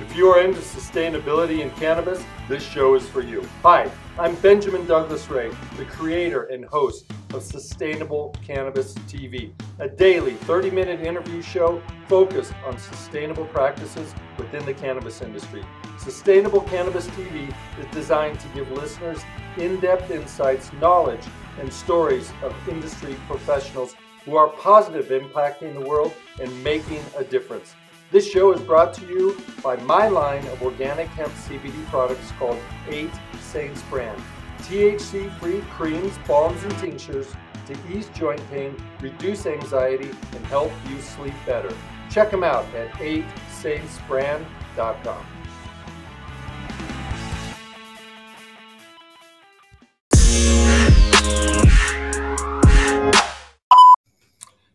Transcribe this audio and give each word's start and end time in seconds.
If 0.00 0.16
you 0.16 0.28
are 0.28 0.40
into 0.40 0.60
sustainability 0.60 1.60
in 1.60 1.70
cannabis, 1.72 2.24
this 2.48 2.62
show 2.62 2.94
is 2.94 3.06
for 3.06 3.20
you. 3.20 3.46
Hi, 3.62 3.90
I'm 4.18 4.34
Benjamin 4.36 4.86
Douglas 4.86 5.28
Ray, 5.28 5.50
the 5.76 5.84
creator 5.84 6.44
and 6.44 6.64
host 6.64 7.04
of 7.34 7.42
Sustainable 7.42 8.34
Cannabis 8.42 8.94
TV, 8.94 9.52
a 9.78 9.88
daily 9.88 10.32
30 10.32 10.70
minute 10.70 11.00
interview 11.00 11.42
show 11.42 11.82
focused 12.08 12.54
on 12.64 12.78
sustainable 12.78 13.44
practices 13.44 14.14
within 14.38 14.64
the 14.64 14.72
cannabis 14.72 15.20
industry. 15.20 15.62
Sustainable 15.98 16.62
Cannabis 16.62 17.06
TV 17.08 17.54
is 17.78 17.86
designed 17.92 18.40
to 18.40 18.48
give 18.54 18.70
listeners 18.72 19.20
in 19.58 19.78
depth 19.80 20.10
insights, 20.10 20.72
knowledge, 20.80 21.26
and 21.60 21.70
stories 21.70 22.32
of 22.42 22.56
industry 22.70 23.16
professionals 23.28 23.94
who 24.24 24.34
are 24.36 24.48
positive 24.48 25.08
impacting 25.08 25.74
the 25.74 25.86
world 25.86 26.14
and 26.40 26.64
making 26.64 27.02
a 27.18 27.24
difference. 27.24 27.74
This 28.12 28.28
show 28.28 28.52
is 28.52 28.60
brought 28.60 28.92
to 28.94 29.06
you 29.06 29.40
by 29.62 29.76
my 29.76 30.08
line 30.08 30.44
of 30.48 30.60
organic 30.64 31.06
hemp 31.10 31.32
CBD 31.32 31.86
products 31.86 32.32
called 32.40 32.58
8 32.88 33.08
Saints 33.40 33.82
brand. 33.82 34.20
THC 34.62 35.32
free 35.38 35.60
creams, 35.70 36.18
balms, 36.26 36.60
and 36.64 36.76
tinctures 36.78 37.32
to 37.66 37.76
ease 37.88 38.10
joint 38.12 38.42
pain, 38.50 38.74
reduce 39.00 39.46
anxiety, 39.46 40.10
and 40.34 40.44
help 40.46 40.72
you 40.88 41.00
sleep 41.00 41.34
better. 41.46 41.72
Check 42.10 42.32
them 42.32 42.42
out 42.42 42.64
at 42.74 42.90
8saintsbrand.com. 42.94 45.24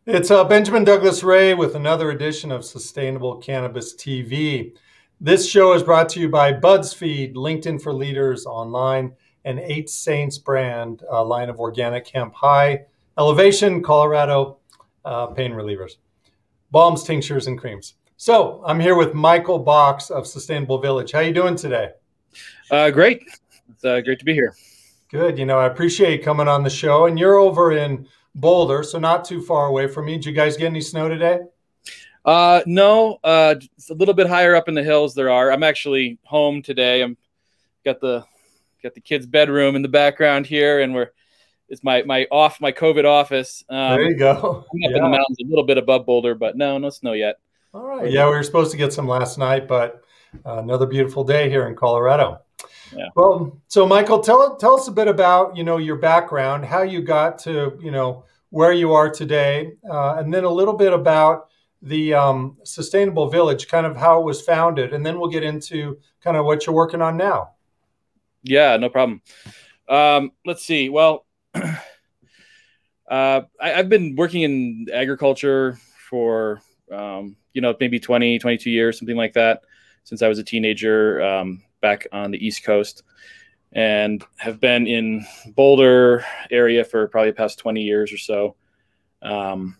It's 0.07 0.29
uh, 0.29 0.43
Benjamin 0.43 0.83
Douglas 0.83 1.23
Ray 1.23 1.55
with 1.55 1.73
another 1.73 2.11
edition 2.11 2.51
of 2.51 2.63
Sustainable 2.63 3.37
Cannabis 3.37 3.95
TV. 3.95 4.75
This 5.19 5.49
show 5.49 5.73
is 5.73 5.81
brought 5.81 6.09
to 6.09 6.19
you 6.19 6.29
by 6.29 6.53
BuzzFeed, 6.53 7.33
LinkedIn 7.33 7.81
for 7.81 7.91
Leaders 7.91 8.45
Online, 8.45 9.13
and 9.45 9.57
Eight 9.57 9.89
Saints 9.89 10.37
brand, 10.37 11.01
a 11.09 11.23
line 11.23 11.49
of 11.49 11.59
organic 11.59 12.07
hemp 12.07 12.35
high 12.35 12.85
elevation, 13.17 13.81
Colorado 13.81 14.57
uh, 15.05 15.25
pain 15.25 15.53
relievers, 15.53 15.93
balms, 16.69 17.01
tinctures, 17.01 17.47
and 17.47 17.57
creams. 17.57 17.95
So 18.15 18.61
I'm 18.63 18.79
here 18.79 18.95
with 18.95 19.15
Michael 19.15 19.57
Box 19.57 20.11
of 20.11 20.27
Sustainable 20.27 20.77
Village. 20.77 21.13
How 21.13 21.21
you 21.21 21.33
doing 21.33 21.55
today? 21.55 21.89
Uh, 22.69 22.91
great. 22.91 23.23
It's 23.71 23.83
uh, 23.83 24.01
great 24.01 24.19
to 24.19 24.25
be 24.25 24.35
here. 24.35 24.53
Good. 25.09 25.39
You 25.39 25.47
know, 25.47 25.57
I 25.57 25.65
appreciate 25.65 26.19
you 26.19 26.23
coming 26.23 26.47
on 26.47 26.61
the 26.61 26.69
show. 26.69 27.07
And 27.07 27.17
you're 27.17 27.37
over 27.37 27.71
in 27.71 28.07
Boulder, 28.35 28.83
so 28.83 28.99
not 28.99 29.23
too 29.23 29.41
far 29.41 29.67
away 29.67 29.87
from 29.87 30.05
me. 30.05 30.13
Did 30.15 30.25
you 30.25 30.31
guys 30.33 30.57
get 30.57 30.67
any 30.67 30.81
snow 30.81 31.07
today? 31.07 31.39
Uh, 32.25 32.61
no, 32.65 33.19
uh, 33.23 33.55
it's 33.77 33.89
a 33.89 33.93
little 33.93 34.13
bit 34.13 34.27
higher 34.27 34.55
up 34.55 34.67
in 34.67 34.73
the 34.73 34.83
hills. 34.83 35.15
There 35.15 35.29
are. 35.29 35.51
I'm 35.51 35.63
actually 35.63 36.19
home 36.23 36.61
today. 36.61 37.01
I'm 37.01 37.17
got 37.85 38.01
the 38.01 38.25
got 38.83 38.93
the 38.93 39.01
kids' 39.01 39.25
bedroom 39.25 39.75
in 39.75 39.81
the 39.81 39.87
background 39.87 40.47
here, 40.47 40.81
and 40.81 40.93
we're 40.93 41.11
it's 41.69 41.83
my 41.83 42.03
my 42.03 42.27
off 42.31 42.59
my 42.59 42.71
COVID 42.71 43.05
office. 43.05 43.63
Um, 43.69 43.95
there 43.95 44.09
you 44.09 44.17
go. 44.17 44.33
I'm 44.33 44.57
up 44.57 44.65
yeah. 44.73 44.87
in 44.87 45.03
the 45.03 45.09
mountains, 45.09 45.37
a 45.41 45.47
little 45.47 45.65
bit 45.65 45.77
above 45.77 46.05
Boulder, 46.05 46.35
but 46.35 46.57
no, 46.57 46.77
no 46.77 46.89
snow 46.89 47.13
yet. 47.13 47.37
All 47.73 47.83
right. 47.83 48.11
Yeah, 48.11 48.25
we 48.25 48.31
were 48.31 48.43
supposed 48.43 48.71
to 48.71 48.77
get 48.77 48.91
some 48.91 49.07
last 49.07 49.37
night, 49.37 49.67
but 49.67 50.03
uh, 50.45 50.57
another 50.57 50.85
beautiful 50.85 51.23
day 51.23 51.49
here 51.49 51.67
in 51.67 51.75
Colorado. 51.75 52.41
Yeah. 52.95 53.09
Well, 53.15 53.61
so 53.67 53.85
Michael, 53.85 54.19
tell 54.19 54.55
tell 54.55 54.75
us 54.75 54.87
a 54.87 54.91
bit 54.91 55.07
about 55.07 55.57
you 55.57 55.63
know 55.63 55.77
your 55.77 55.97
background, 55.97 56.65
how 56.65 56.81
you 56.81 57.01
got 57.01 57.37
to 57.39 57.77
you 57.81 57.91
know 57.91 58.23
where 58.49 58.71
you 58.71 58.93
are 58.93 59.09
today, 59.09 59.73
uh, 59.89 60.15
and 60.15 60.33
then 60.33 60.45
a 60.45 60.49
little 60.49 60.73
bit 60.73 60.93
about 60.93 61.49
the 61.81 62.13
um, 62.13 62.57
Sustainable 62.63 63.29
Village, 63.29 63.67
kind 63.67 63.85
of 63.85 63.95
how 63.97 64.19
it 64.21 64.25
was 64.25 64.41
founded, 64.41 64.93
and 64.93 65.05
then 65.05 65.19
we'll 65.19 65.29
get 65.29 65.43
into 65.43 65.99
kind 66.21 66.37
of 66.37 66.45
what 66.45 66.65
you're 66.65 66.75
working 66.75 67.01
on 67.01 67.17
now. 67.17 67.51
Yeah, 68.43 68.77
no 68.77 68.89
problem. 68.89 69.21
Um, 69.89 70.31
let's 70.45 70.65
see. 70.65 70.89
Well, 70.89 71.25
uh, 71.53 71.75
I, 73.09 73.41
have 73.61 73.89
been 73.89 74.15
working 74.15 74.41
in 74.43 74.87
agriculture 74.93 75.77
for 76.09 76.61
um, 76.91 77.35
you 77.53 77.61
know 77.61 77.75
maybe 77.79 77.99
20, 77.99 78.39
22 78.39 78.69
years, 78.69 78.97
something 78.97 79.17
like 79.17 79.33
that, 79.33 79.63
since 80.03 80.21
I 80.21 80.27
was 80.27 80.39
a 80.39 80.43
teenager. 80.43 81.21
Um, 81.21 81.61
back 81.81 82.07
on 82.11 82.31
the 82.31 82.45
East 82.45 82.63
Coast 82.63 83.03
and 83.71 84.23
have 84.37 84.59
been 84.59 84.87
in 84.87 85.25
Boulder 85.55 86.23
area 86.49 86.83
for 86.83 87.07
probably 87.07 87.31
the 87.31 87.35
past 87.35 87.59
20 87.59 87.81
years 87.81 88.11
or 88.11 88.17
so. 88.17 88.55
Um, 89.21 89.77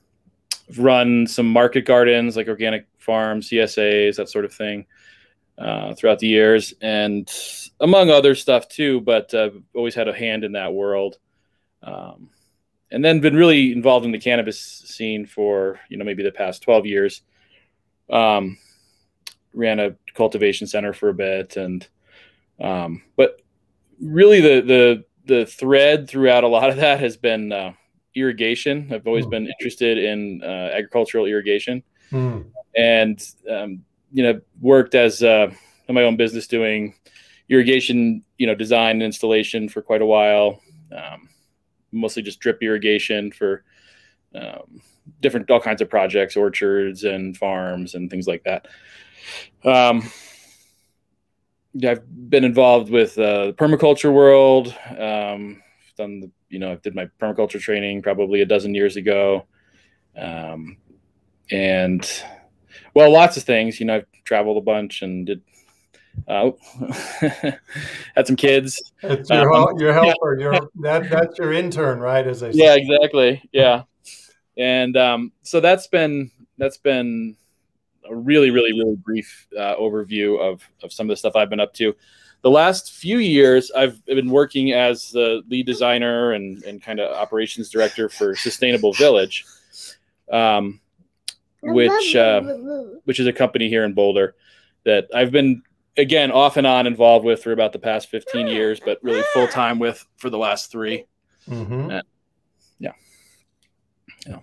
run 0.78 1.28
some 1.28 1.50
market 1.50 1.86
gardens 1.86 2.36
like 2.36 2.48
organic 2.48 2.88
farms, 2.98 3.50
CSAs, 3.50 4.18
that 4.18 4.30
sort 4.30 4.46
of 4.46 4.54
thing 4.54 4.86
uh, 5.58 5.94
throughout 5.94 6.20
the 6.20 6.28
years, 6.28 6.74
and 6.82 7.32
among 7.80 8.10
other 8.10 8.36
stuff 8.36 8.68
too. 8.68 9.02
But 9.02 9.34
uh, 9.34 9.52
always 9.74 9.96
had 9.96 10.08
a 10.08 10.14
hand 10.14 10.44
in 10.44 10.54
that 10.54 10.74
world, 10.74 11.18
um, 11.84 12.30
and 12.92 13.04
then 13.04 13.22
been 13.22 13.36
really 13.36 13.72
involved 13.72 14.06
in 14.06 14.12
the 14.12 14.20
cannabis 14.20 14.60
scene 14.60 15.26
for 15.26 15.80
you 15.90 15.98
know 15.98 16.06
maybe 16.06 16.24
the 16.24 16.32
past 16.32 16.64
12 16.64 16.86
years. 16.86 17.22
Um, 18.10 18.58
ran 19.56 19.80
a 19.80 19.96
cultivation 20.14 20.68
center 20.68 20.94
for 20.94 21.10
a 21.10 21.14
bit 21.14 21.58
and 21.58 21.88
um, 22.60 23.02
but 23.16 23.42
really, 24.00 24.42
the 24.42 24.62
the 24.62 25.04
the 25.26 25.46
thread 25.46 26.08
throughout 26.08 26.44
a 26.44 26.48
lot 26.48 26.70
of 26.70 26.78
that 26.78 27.00
has 27.00 27.18
been 27.18 27.52
uh, 27.52 27.74
irrigation. 28.16 28.90
I've 28.92 29.08
always 29.08 29.26
mm. 29.26 29.32
been 29.32 29.48
interested 29.48 29.98
in 29.98 30.42
uh, 30.44 30.72
agricultural 30.74 31.26
irrigation, 31.26 31.84
mm. 32.12 32.46
and 32.76 33.22
um, 33.50 33.84
you 34.12 34.24
know, 34.24 34.40
worked 34.62 34.96
as 34.96 35.24
uh, 35.24 35.52
in 35.88 35.96
my 35.96 36.04
own 36.04 36.16
business 36.16 36.48
doing 36.48 36.96
irrigation, 37.50 38.24
you 38.38 38.48
know, 38.48 38.56
design 38.56 38.98
and 38.98 39.04
installation 39.04 39.70
for 39.70 39.82
quite 39.82 40.02
a 40.02 40.06
while. 40.06 40.62
Um, 40.96 41.30
mostly 41.92 42.22
just 42.22 42.40
drip 42.40 42.62
irrigation 42.62 43.32
for 43.32 43.64
um, 44.34 44.82
different 45.22 45.50
all 45.50 45.60
kinds 45.60 45.82
of 45.82 45.90
projects, 45.90 46.36
orchards 46.36 47.04
and 47.04 47.36
farms 47.38 47.96
and 47.96 48.10
things 48.10 48.28
like 48.28 48.44
that. 48.44 48.68
Um, 49.64 50.10
I've 51.84 52.30
been 52.30 52.44
involved 52.44 52.90
with 52.90 53.18
uh, 53.18 53.48
the 53.48 53.54
permaculture 53.54 54.14
world. 54.14 54.74
Um, 54.90 55.62
done 55.98 56.20
the, 56.20 56.32
you 56.50 56.60
know, 56.60 56.74
I 56.74 56.76
did 56.76 56.96
my 56.96 57.08
permaculture 57.20 57.60
training 57.60 58.02
probably 58.02 58.42
a 58.42 58.46
dozen 58.46 58.76
years 58.76 58.96
ago. 58.96 59.46
Um, 60.18 60.78
and 61.52 62.24
well, 62.94 63.12
lots 63.12 63.38
of 63.38 63.44
things, 63.44 63.80
you 63.80 63.86
know, 63.86 63.98
I've 63.98 64.06
traveled 64.24 64.58
a 64.58 64.62
bunch 64.62 65.02
and 65.02 65.26
did, 65.26 65.42
uh, 66.28 66.52
had 68.16 68.26
some 68.26 68.36
kids. 68.36 68.82
It's 69.04 69.30
your, 69.30 69.54
um, 69.54 69.78
your 69.78 69.94
helper, 69.94 70.38
yeah. 70.40 70.44
your, 70.44 70.70
that, 70.82 71.10
that's 71.10 71.38
your 71.38 71.52
intern, 71.52 72.00
right? 72.00 72.26
As 72.26 72.42
I 72.42 72.52
say. 72.52 72.58
Yeah, 72.58 72.76
exactly. 72.76 73.42
Yeah. 73.52 73.84
And, 74.58 74.96
um, 74.96 75.32
so 75.42 75.60
that's 75.60 75.88
been, 75.88 76.32
that's 76.58 76.78
been, 76.78 77.36
a 78.10 78.16
really, 78.16 78.52
really, 78.52 78.74
really 78.74 78.96
brief 78.96 79.48
uh, 79.58 79.76
overview 79.76 80.40
of, 80.40 80.62
of 80.84 80.92
some 80.92 81.08
of 81.08 81.10
the 81.10 81.18
stuff 81.18 81.36
I've 81.36 81.50
been 81.50 81.60
up 81.60 81.74
to. 81.76 81.96
The 82.42 82.52
last 82.52 82.94
few 82.94 83.18
years, 83.18 83.72
I've 83.72 84.06
been 84.06 84.30
working 84.30 84.72
as 84.72 85.12
the 85.12 85.42
lead 85.50 85.66
designer 85.66 86.34
and, 86.34 86.64
and 86.64 86.82
kind 86.82 87.00
of 87.00 87.12
operations 87.16 87.70
director 87.70 88.08
for 88.08 88.36
Sustainable 88.36 88.94
Village, 88.94 89.46
um, 90.32 90.80
which 91.64 92.16
uh, 92.16 92.42
which 93.06 93.20
is 93.20 93.26
a 93.26 93.34
company 93.34 93.68
here 93.68 93.84
in 93.84 93.94
Boulder 93.94 94.36
that 94.84 95.08
I've 95.14 95.32
been 95.32 95.64
again 95.98 96.32
off 96.32 96.58
and 96.58 96.68
on 96.68 96.88
involved 96.88 97.26
with 97.26 97.42
for 97.42 97.52
about 97.52 97.74
the 97.74 97.80
past 97.80 98.10
15 98.10 98.48
years, 98.48 98.80
but 98.80 99.00
really 99.02 99.24
full 99.34 99.48
time 99.48 99.80
with 99.80 100.06
for 100.18 100.30
the 100.30 100.38
last 100.38 100.72
3 100.72 101.04
mm-hmm. 101.50 101.90
uh, 101.90 102.02
yeah, 102.80 102.92
yeah, 104.28 104.40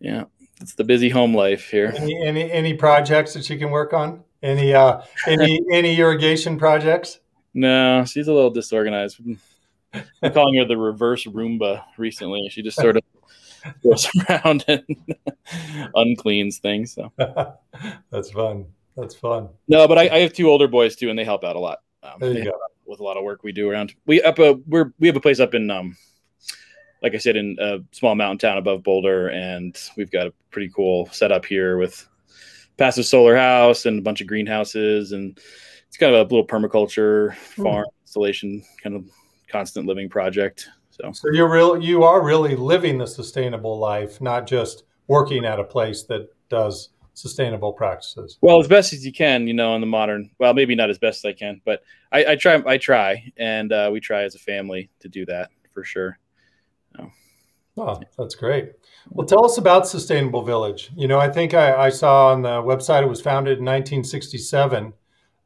yeah 0.00 0.24
it's 0.64 0.74
the 0.76 0.84
busy 0.84 1.10
home 1.10 1.34
life 1.36 1.68
here. 1.68 1.92
Any 1.94 2.26
any, 2.26 2.50
any 2.50 2.74
projects 2.74 3.34
that 3.34 3.44
she 3.44 3.58
can 3.58 3.70
work 3.70 3.92
on? 3.92 4.24
Any 4.42 4.72
uh, 4.72 5.02
any 5.26 5.60
any 5.72 5.94
irrigation 5.94 6.56
projects? 6.56 7.20
No, 7.52 8.06
she's 8.06 8.28
a 8.28 8.32
little 8.32 8.50
disorganized. 8.50 9.20
I'm 10.22 10.32
calling 10.32 10.56
her 10.56 10.64
the 10.64 10.78
reverse 10.78 11.26
Roomba 11.26 11.84
recently. 11.98 12.48
She 12.50 12.62
just 12.62 12.78
sort 12.78 12.96
of 12.96 13.02
goes 13.84 14.08
around 14.26 14.64
and 14.66 14.82
uncleans 15.94 16.58
things. 16.58 16.94
So 16.94 17.12
that's 18.10 18.30
fun. 18.30 18.64
That's 18.96 19.14
fun. 19.14 19.50
No, 19.68 19.86
but 19.86 19.98
I, 19.98 20.08
I, 20.08 20.18
have 20.20 20.32
two 20.32 20.48
older 20.48 20.66
boys 20.66 20.96
too, 20.96 21.10
and 21.10 21.18
they 21.18 21.24
help 21.24 21.44
out 21.44 21.56
a 21.56 21.60
lot. 21.60 21.80
Um, 22.02 22.12
there 22.20 22.32
you 22.32 22.44
go. 22.44 22.52
With 22.86 23.00
a 23.00 23.04
lot 23.04 23.18
of 23.18 23.22
work 23.22 23.42
we 23.42 23.52
do 23.52 23.68
around. 23.68 23.94
We 24.06 24.22
up 24.22 24.38
a 24.38 24.54
we're 24.66 24.94
we 24.98 25.08
have 25.08 25.16
a 25.16 25.20
place 25.20 25.40
up 25.40 25.52
in 25.54 25.70
um 25.70 25.94
like 27.04 27.14
I 27.14 27.18
said, 27.18 27.36
in 27.36 27.58
a 27.60 27.80
small 27.92 28.14
mountain 28.14 28.38
town 28.38 28.56
above 28.56 28.82
Boulder, 28.82 29.28
and 29.28 29.78
we've 29.94 30.10
got 30.10 30.26
a 30.26 30.32
pretty 30.50 30.70
cool 30.74 31.06
setup 31.12 31.44
here 31.44 31.76
with 31.76 32.08
passive 32.78 33.04
solar 33.04 33.36
house 33.36 33.84
and 33.84 33.98
a 33.98 34.02
bunch 34.02 34.22
of 34.22 34.26
greenhouses, 34.26 35.12
and 35.12 35.38
it's 35.86 35.98
kind 35.98 36.14
of 36.14 36.18
a 36.18 36.34
little 36.34 36.46
permaculture 36.46 37.34
hmm. 37.56 37.62
farm 37.62 37.84
mm. 37.84 38.02
installation, 38.02 38.64
kind 38.82 38.96
of 38.96 39.04
constant 39.48 39.86
living 39.86 40.08
project. 40.08 40.66
So, 40.88 41.12
so 41.12 41.28
you're 41.30 41.52
real, 41.52 41.78
you 41.78 42.04
are 42.04 42.24
really 42.24 42.56
living 42.56 42.96
the 42.96 43.06
sustainable 43.06 43.78
life, 43.78 44.22
not 44.22 44.46
just 44.46 44.84
working 45.06 45.44
at 45.44 45.60
a 45.60 45.64
place 45.64 46.04
that 46.04 46.30
does 46.48 46.88
sustainable 47.12 47.74
practices? 47.74 48.38
Well, 48.40 48.60
as 48.60 48.66
best 48.66 48.94
as 48.94 49.04
you 49.04 49.12
can, 49.12 49.46
you 49.46 49.52
know, 49.52 49.74
in 49.74 49.82
the 49.82 49.86
modern. 49.86 50.30
Well, 50.38 50.54
maybe 50.54 50.74
not 50.74 50.88
as 50.88 50.98
best 50.98 51.22
as 51.22 51.28
I 51.28 51.32
can, 51.34 51.60
but 51.66 51.82
I, 52.10 52.24
I 52.32 52.36
try. 52.36 52.62
I 52.66 52.78
try, 52.78 53.30
and 53.36 53.72
uh, 53.72 53.90
we 53.92 54.00
try 54.00 54.22
as 54.22 54.34
a 54.34 54.38
family 54.38 54.88
to 55.00 55.08
do 55.10 55.26
that 55.26 55.50
for 55.74 55.84
sure. 55.84 56.18
Oh. 56.98 57.10
oh, 57.76 58.00
that's 58.16 58.34
great. 58.34 58.72
Well, 59.10 59.26
tell 59.26 59.44
us 59.44 59.58
about 59.58 59.86
Sustainable 59.86 60.42
Village. 60.42 60.90
You 60.96 61.08
know, 61.08 61.18
I 61.18 61.28
think 61.28 61.54
I, 61.54 61.86
I 61.86 61.88
saw 61.90 62.28
on 62.28 62.42
the 62.42 62.62
website 62.62 63.02
it 63.02 63.08
was 63.08 63.20
founded 63.20 63.58
in 63.58 63.64
1967. 63.64 64.92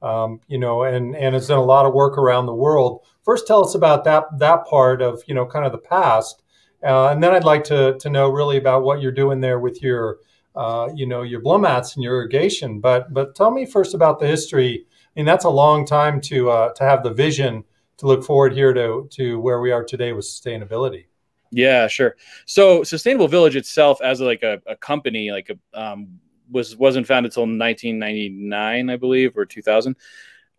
Um, 0.00 0.40
you 0.46 0.58
know, 0.58 0.84
and 0.84 1.16
and 1.16 1.34
has 1.34 1.48
done 1.48 1.58
a 1.58 1.64
lot 1.64 1.84
of 1.84 1.92
work 1.92 2.16
around 2.18 2.46
the 2.46 2.54
world. 2.54 3.04
First, 3.24 3.48
tell 3.48 3.64
us 3.64 3.74
about 3.74 4.04
that 4.04 4.26
that 4.38 4.64
part 4.66 5.02
of 5.02 5.22
you 5.26 5.34
know 5.34 5.44
kind 5.44 5.66
of 5.66 5.72
the 5.72 5.78
past, 5.78 6.42
uh, 6.84 7.08
and 7.08 7.20
then 7.20 7.34
I'd 7.34 7.42
like 7.42 7.64
to 7.64 7.98
to 7.98 8.08
know 8.08 8.30
really 8.30 8.58
about 8.58 8.84
what 8.84 9.00
you're 9.00 9.10
doing 9.10 9.40
there 9.40 9.58
with 9.58 9.82
your 9.82 10.18
uh, 10.54 10.88
you 10.94 11.04
know 11.04 11.22
your 11.22 11.40
Blumats 11.40 11.96
and 11.96 12.04
your 12.04 12.14
irrigation. 12.16 12.78
But 12.78 13.12
but 13.12 13.34
tell 13.34 13.50
me 13.50 13.66
first 13.66 13.92
about 13.92 14.20
the 14.20 14.28
history. 14.28 14.86
I 14.86 15.20
mean, 15.20 15.26
that's 15.26 15.44
a 15.44 15.50
long 15.50 15.84
time 15.84 16.20
to 16.22 16.50
uh, 16.50 16.72
to 16.74 16.84
have 16.84 17.02
the 17.02 17.12
vision 17.12 17.64
to 17.96 18.06
look 18.06 18.22
forward 18.22 18.52
here 18.52 18.72
to 18.72 19.08
to 19.12 19.40
where 19.40 19.60
we 19.60 19.72
are 19.72 19.82
today 19.82 20.12
with 20.12 20.26
sustainability. 20.26 21.06
Yeah, 21.50 21.88
sure. 21.88 22.16
So 22.46 22.82
Sustainable 22.82 23.28
Village 23.28 23.56
itself, 23.56 24.00
as 24.02 24.20
like 24.20 24.42
a, 24.42 24.60
a 24.66 24.76
company, 24.76 25.30
like 25.30 25.50
a 25.50 25.80
um, 25.80 26.20
was 26.50 26.76
wasn't 26.76 27.06
founded 27.06 27.32
until 27.32 27.42
1999, 27.42 28.90
I 28.90 28.96
believe, 28.96 29.36
or 29.36 29.46
2000. 29.46 29.96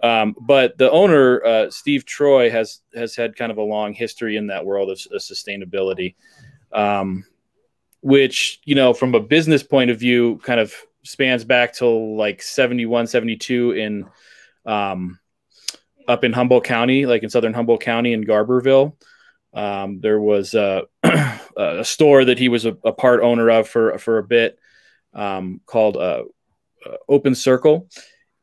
Um, 0.01 0.35
but 0.39 0.77
the 0.77 0.89
owner, 0.91 1.43
uh, 1.43 1.69
Steve 1.69 2.05
Troy, 2.05 2.49
has 2.49 2.81
has 2.95 3.15
had 3.15 3.35
kind 3.35 3.51
of 3.51 3.57
a 3.57 3.63
long 3.63 3.93
history 3.93 4.37
in 4.37 4.47
that 4.47 4.65
world 4.65 4.89
of, 4.89 4.99
of 5.11 5.21
sustainability, 5.21 6.15
um, 6.71 7.25
which 8.01 8.61
you 8.63 8.75
know, 8.75 8.93
from 8.93 9.13
a 9.13 9.19
business 9.19 9.61
point 9.61 9.91
of 9.91 9.99
view, 9.99 10.39
kind 10.43 10.59
of 10.59 10.73
spans 11.03 11.43
back 11.43 11.73
till 11.73 12.15
like 12.15 12.41
71, 12.41 13.07
72 13.07 13.71
in 13.71 14.05
um, 14.65 15.19
up 16.07 16.23
in 16.23 16.33
Humboldt 16.33 16.63
County, 16.63 17.05
like 17.05 17.23
in 17.23 17.29
southern 17.29 17.53
Humboldt 17.53 17.81
County 17.81 18.13
in 18.13 18.23
Garberville. 18.23 18.95
Um, 19.53 19.99
there 19.99 20.19
was 20.19 20.53
a, 20.53 20.83
a, 21.57 21.83
store 21.83 22.25
that 22.25 22.37
he 22.37 22.49
was 22.49 22.65
a, 22.65 22.77
a, 22.83 22.93
part 22.93 23.21
owner 23.21 23.49
of 23.49 23.67
for 23.67 23.97
for 23.97 24.19
a 24.19 24.23
bit 24.23 24.59
um, 25.13 25.61
called 25.65 25.97
uh, 25.97 26.23
uh, 26.85 26.95
Open 27.07 27.33
Circle, 27.33 27.89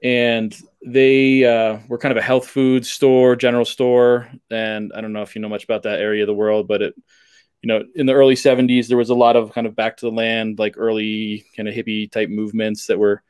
and 0.02 0.56
they 0.84 1.44
uh, 1.44 1.78
were 1.88 1.98
kind 1.98 2.12
of 2.12 2.18
a 2.18 2.22
health 2.22 2.48
food 2.48 2.84
store, 2.84 3.36
general 3.36 3.64
store. 3.64 4.28
And 4.50 4.92
I 4.94 5.00
don't 5.00 5.12
know 5.12 5.22
if 5.22 5.34
you 5.34 5.42
know 5.42 5.48
much 5.48 5.64
about 5.64 5.84
that 5.84 6.00
area 6.00 6.22
of 6.22 6.26
the 6.26 6.34
world, 6.34 6.68
but 6.68 6.82
it, 6.82 6.94
you 7.62 7.68
know, 7.68 7.84
in 7.94 8.06
the 8.06 8.12
early 8.12 8.34
70s, 8.34 8.86
there 8.86 8.96
was 8.96 9.10
a 9.10 9.14
lot 9.14 9.36
of 9.36 9.52
kind 9.52 9.66
of 9.66 9.74
back 9.74 9.96
to 9.96 10.06
the 10.06 10.12
land, 10.12 10.58
like 10.58 10.74
early 10.76 11.44
kind 11.56 11.68
of 11.68 11.74
hippie 11.74 12.10
type 12.10 12.28
movements 12.28 12.86
that 12.86 12.98
were 12.98 13.22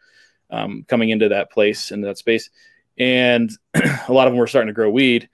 um, 0.50 0.84
coming 0.88 1.10
into 1.10 1.30
that 1.30 1.50
place 1.50 1.90
and 1.90 2.04
that 2.04 2.18
space. 2.18 2.50
And 2.98 3.50
a 3.74 4.12
lot 4.12 4.26
of 4.26 4.32
them 4.32 4.38
were 4.38 4.46
starting 4.46 4.68
to 4.68 4.74
grow 4.74 4.90
weed, 4.90 5.28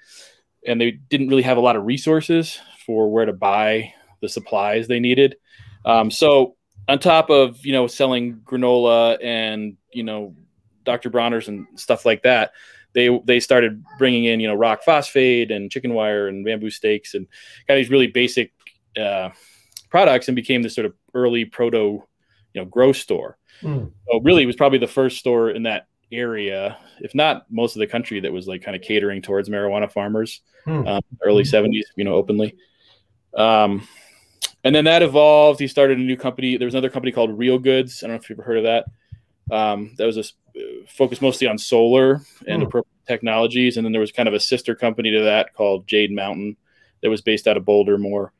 and 0.67 0.81
they 0.81 0.93
didn't 0.93 1.29
really 1.29 1.43
have 1.43 1.57
a 1.57 1.61
lot 1.61 1.77
of 1.77 1.85
resources 1.85 2.59
for 2.87 3.11
where 3.11 3.27
to 3.27 3.33
buy 3.33 3.93
the 4.21 4.29
supplies 4.29 4.89
they 4.89 5.01
needed. 5.01 5.37
Um, 5.85 6.11
so 6.11 6.57
on 6.89 6.99
top 6.99 7.31
of 7.31 7.65
you 7.65 7.73
know 7.73 7.87
selling 7.87 8.37
granola 8.45 9.19
and 9.23 9.77
you 9.93 10.03
know 10.03 10.35
Dr. 10.85 11.11
Bronner's 11.11 11.49
and 11.49 11.67
stuff 11.77 12.05
like 12.05 12.23
that, 12.23 12.53
they 12.93 13.21
they 13.25 13.41
started 13.41 13.85
bringing 13.99 14.25
in 14.25 14.41
you 14.41 14.49
know 14.49 14.55
rock 14.55 14.83
phosphate 14.83 15.51
and 15.51 15.71
chicken 15.71 15.95
wire 15.95 16.29
and 16.29 16.45
bamboo 16.45 16.71
stakes 16.71 17.15
and 17.15 17.27
got 17.69 17.77
these 17.77 17.91
really 17.91 18.07
basic 18.07 18.53
uh, 19.01 19.31
products 19.91 20.29
and 20.29 20.37
became 20.37 20.63
this 20.63 20.75
sort 20.75 20.87
of 20.87 20.95
early 21.15 21.45
proto 21.45 22.03
you 22.55 22.61
know 22.61 22.65
grow 22.65 22.93
store. 22.93 23.39
Mm. 23.63 23.93
So 24.11 24.21
really, 24.21 24.43
it 24.43 24.47
was 24.47 24.57
probably 24.57 24.79
the 24.79 24.87
first 24.87 25.19
store 25.19 25.51
in 25.51 25.65
that 25.65 25.87
area, 26.13 26.79
if 27.01 27.15
not 27.15 27.47
most 27.51 27.77
of 27.77 27.81
the 27.81 27.87
country, 27.87 28.21
that 28.21 28.33
was 28.33 28.47
like 28.47 28.63
kind 28.63 28.77
of 28.77 28.83
catering 28.83 29.23
towards 29.23 29.49
marijuana 29.49 29.91
farmers. 29.91 30.41
Mm. 30.67 30.89
Um, 30.89 31.03
early 31.23 31.43
'70s, 31.43 31.85
you 31.97 32.05
know, 32.05 32.15
openly. 32.15 32.57
Um, 33.37 33.87
and 34.65 34.75
then 34.75 34.85
that 34.85 35.03
evolved. 35.03 35.59
He 35.59 35.67
started 35.67 35.99
a 35.99 36.03
new 36.03 36.17
company. 36.17 36.57
There 36.57 36.67
was 36.67 36.75
another 36.75 36.91
company 36.91 37.13
called 37.13 37.37
Real 37.37 37.59
Goods. 37.59 38.03
I 38.03 38.07
don't 38.07 38.17
know 38.17 38.23
if 38.23 38.31
you've 38.31 38.39
ever 38.39 38.47
heard 38.47 38.59
of 38.59 38.65
that. 38.65 38.87
Um, 39.55 39.95
that 39.99 40.07
was 40.07 40.17
a 40.17 40.21
uh, 40.21 40.87
focused 40.87 41.23
mostly 41.23 41.47
on 41.47 41.59
solar 41.59 42.21
and 42.47 42.63
mm. 42.63 42.67
appropriate 42.67 43.07
technologies. 43.07 43.77
And 43.77 43.85
then 43.85 43.93
there 43.93 44.01
was 44.01 44.13
kind 44.13 44.29
of 44.29 44.35
a 44.35 44.41
sister 44.41 44.75
company 44.75 45.11
to 45.11 45.25
that 45.25 45.55
called 45.55 45.87
Jade 45.89 46.13
Mountain 46.13 46.57
that 47.03 47.11
was 47.11 47.23
based 47.23 47.49
out 47.49 47.57
of 47.57 47.65
Boulder 47.65 47.99
more. 47.99 48.33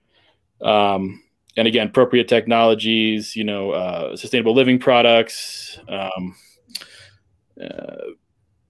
Um, 0.61 1.23
and 1.57 1.69
again, 1.69 1.89
appropriate 1.89 2.29
technologies, 2.29 3.37
you 3.37 3.45
know, 3.45 3.71
uh, 3.73 4.17
sustainable 4.17 4.55
living 4.55 4.79
products, 4.79 5.79
um, 5.89 6.35
uh, 7.61 7.97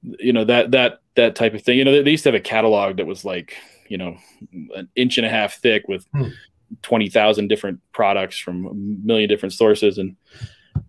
you 0.03 0.33
know, 0.33 0.45
that, 0.45 0.71
that, 0.73 1.01
that 1.17 1.35
type 1.35 1.55
of 1.55 1.63
thing. 1.63 1.79
You 1.79 1.85
know, 1.85 2.03
they 2.03 2.11
used 2.11 2.25
to 2.25 2.31
have 2.31 2.41
a 2.41 2.41
catalog 2.41 2.97
that 2.97 3.07
was 3.07 3.25
like, 3.25 3.57
you 3.89 3.99
know, 3.99 4.17
an 4.75 4.89
inch 4.97 5.19
and 5.19 5.27
a 5.27 5.31
half 5.31 5.55
thick 5.55 5.87
with 5.89 6.11
mm. 6.13 6.33
20,000 6.83 7.49
different 7.49 7.81
products 7.93 8.39
from 8.39 8.67
a 8.67 8.75
million 8.75 9.29
different 9.29 9.53
sources. 9.53 9.99
And 9.99 10.17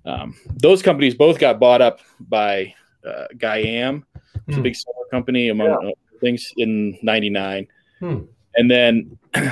um, 0.06 0.36
those 0.62 0.82
companies 0.82 1.16
both 1.16 1.40
got 1.40 1.60
bought 1.60 1.82
up 1.82 2.00
by 2.20 2.74
uh, 3.06 3.28
Gaiam, 3.36 4.04
it's 4.16 4.42
mm. 4.48 4.54
a 4.54 4.56
hmm. 4.56 4.62
big 4.62 4.76
solar 4.76 5.06
company, 5.12 5.50
among 5.50 5.68
yeah. 5.68 5.92
things, 6.20 6.52
in 6.58 6.98
99. 7.02 7.68
Hmm. 8.00 8.20
And 8.56 8.72
then, 8.72 9.18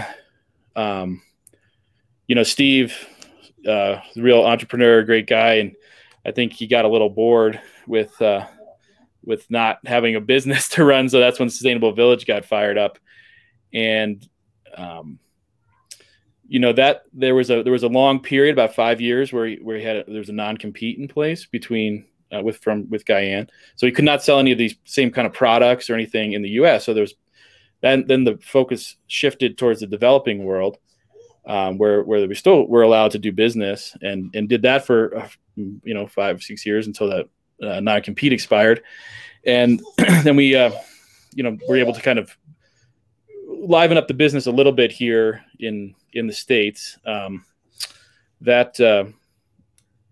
um, 0.76 1.22
you 2.28 2.36
know, 2.36 2.44
Steve, 2.44 2.98
uh, 3.68 3.98
real 4.16 4.46
entrepreneur, 4.46 5.04
great 5.04 5.28
guy. 5.28 5.56
And 5.56 5.76
I 6.26 6.32
think 6.32 6.54
he 6.54 6.68
got 6.68 6.86
a 6.86 6.90
little 6.90 7.10
bored 7.10 7.60
with, 7.88 8.20
uh, 8.22 8.48
with 9.24 9.50
not 9.50 9.80
having 9.86 10.16
a 10.16 10.22
business 10.22 10.70
to 10.76 10.84
run. 10.84 11.10
So 11.10 11.20
that's 11.20 11.40
when 11.40 11.50
Sustainable 11.50 11.94
Village 11.94 12.26
got 12.26 12.46
fired 12.46 12.78
up. 12.78 13.00
And, 13.74 14.28
um, 14.76 15.20
you 16.52 16.60
know 16.60 16.74
that 16.74 17.04
there 17.14 17.34
was 17.34 17.50
a 17.50 17.64
there 17.64 17.72
was 17.72 17.84
a 17.84 17.88
long 17.88 18.20
period 18.20 18.52
about 18.52 18.76
five 18.76 19.00
years 19.00 19.32
where 19.32 19.48
he, 19.48 19.56
where 19.62 19.78
he 19.78 19.84
had 19.86 19.96
a, 19.96 20.04
there 20.04 20.20
was 20.20 20.28
a 20.28 20.34
non 20.34 20.58
compete 20.58 21.00
in 21.00 21.08
place 21.08 21.46
between 21.46 22.04
uh, 22.36 22.42
with 22.42 22.58
from 22.58 22.90
with 22.90 23.06
Gaiam, 23.06 23.48
so 23.78 23.86
he 23.86 23.92
could 23.94 24.04
not 24.04 24.22
sell 24.22 24.38
any 24.38 24.52
of 24.52 24.58
these 24.58 24.76
same 24.84 25.12
kind 25.12 25.26
of 25.26 25.32
products 25.32 25.90
or 25.90 25.94
anything 25.94 26.34
in 26.34 26.42
the 26.42 26.50
U.S. 26.50 26.84
So 26.84 26.94
there 26.94 27.04
was 27.04 27.14
then 27.80 28.06
then 28.06 28.26
the 28.26 28.38
focus 28.44 28.98
shifted 29.08 29.58
towards 29.58 29.80
the 29.80 29.88
developing 29.88 30.44
world, 30.44 30.78
um, 31.46 31.78
where 31.78 32.04
where 32.04 32.28
we 32.28 32.36
still 32.36 32.68
were 32.68 32.82
allowed 32.82 33.12
to 33.12 33.20
do 33.20 33.32
business 33.32 33.96
and 34.02 34.36
and 34.36 34.50
did 34.50 34.64
that 34.64 34.86
for 34.86 35.30
you 35.56 35.94
know 35.94 36.08
five 36.08 36.42
six 36.42 36.66
years 36.66 36.88
until 36.88 37.10
that 37.10 37.30
uh, 37.62 37.80
non 37.80 38.02
compete 38.02 38.34
expired, 38.34 38.82
and 39.46 39.82
then 40.24 40.36
we 40.36 40.56
uh, 40.56 40.72
you 41.34 41.44
know 41.44 41.58
were 41.68 41.78
able 41.78 41.94
to 41.94 42.02
kind 42.02 42.20
of 42.20 42.36
liven 43.48 43.98
up 43.98 44.08
the 44.08 44.14
business 44.14 44.48
a 44.48 44.52
little 44.52 44.72
bit 44.72 44.92
here 44.92 45.44
in 45.60 45.96
in 46.14 46.28
the 46.28 46.34
states. 46.34 46.98
Um, 47.06 47.46
that 48.42 48.80
uh, 48.80 49.06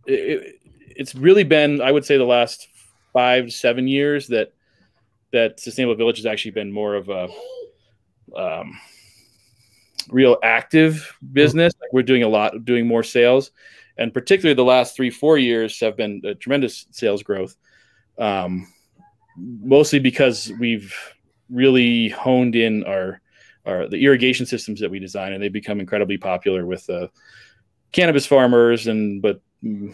it, 0.06 0.60
it's 0.96 1.16
really 1.16 1.44
been, 1.44 1.82
I 1.82 1.92
would 1.92 2.06
say, 2.06 2.18
the 2.18 2.26
last 2.26 2.68
five 3.14 3.52
seven 3.52 3.88
years 3.88 4.28
that 4.28 4.54
that 5.32 5.60
Sustainable 5.60 5.96
Village 5.96 6.18
has 6.18 6.26
actually 6.26 6.52
been 6.52 6.72
more 6.72 6.96
of 6.96 7.10
a 7.10 7.30
um, 8.36 8.78
real 10.10 10.38
active 10.44 11.16
business. 11.34 11.74
Like 11.80 11.94
we're 11.94 12.04
doing 12.04 12.24
a 12.24 12.28
lot, 12.28 12.66
doing 12.66 12.88
more 12.88 13.04
sales, 13.04 13.52
and 14.00 14.14
particularly 14.14 14.56
the 14.56 14.64
last 14.64 14.96
three 14.96 15.10
four 15.10 15.38
years 15.38 15.80
have 15.80 15.96
been 15.96 16.22
tremendous 16.40 16.88
sales 16.92 17.22
growth. 17.22 17.56
Um, 18.18 18.68
mostly 19.38 20.00
because 20.00 20.52
we've 20.60 20.94
really 21.50 22.10
honed 22.10 22.56
in 22.56 22.84
our 22.86 23.22
are 23.66 23.88
the 23.88 24.04
irrigation 24.04 24.46
systems 24.46 24.80
that 24.80 24.90
we 24.90 25.00
design, 25.00 25.34
and 25.34 25.44
they've 25.44 25.54
become 25.54 25.80
incredibly 25.80 26.18
popular 26.18 26.66
with 26.66 26.90
uh, 26.90 27.08
cannabis 27.92 28.26
farmers 28.26 28.88
and 28.88 29.22
but 29.22 29.42
mm, 29.64 29.94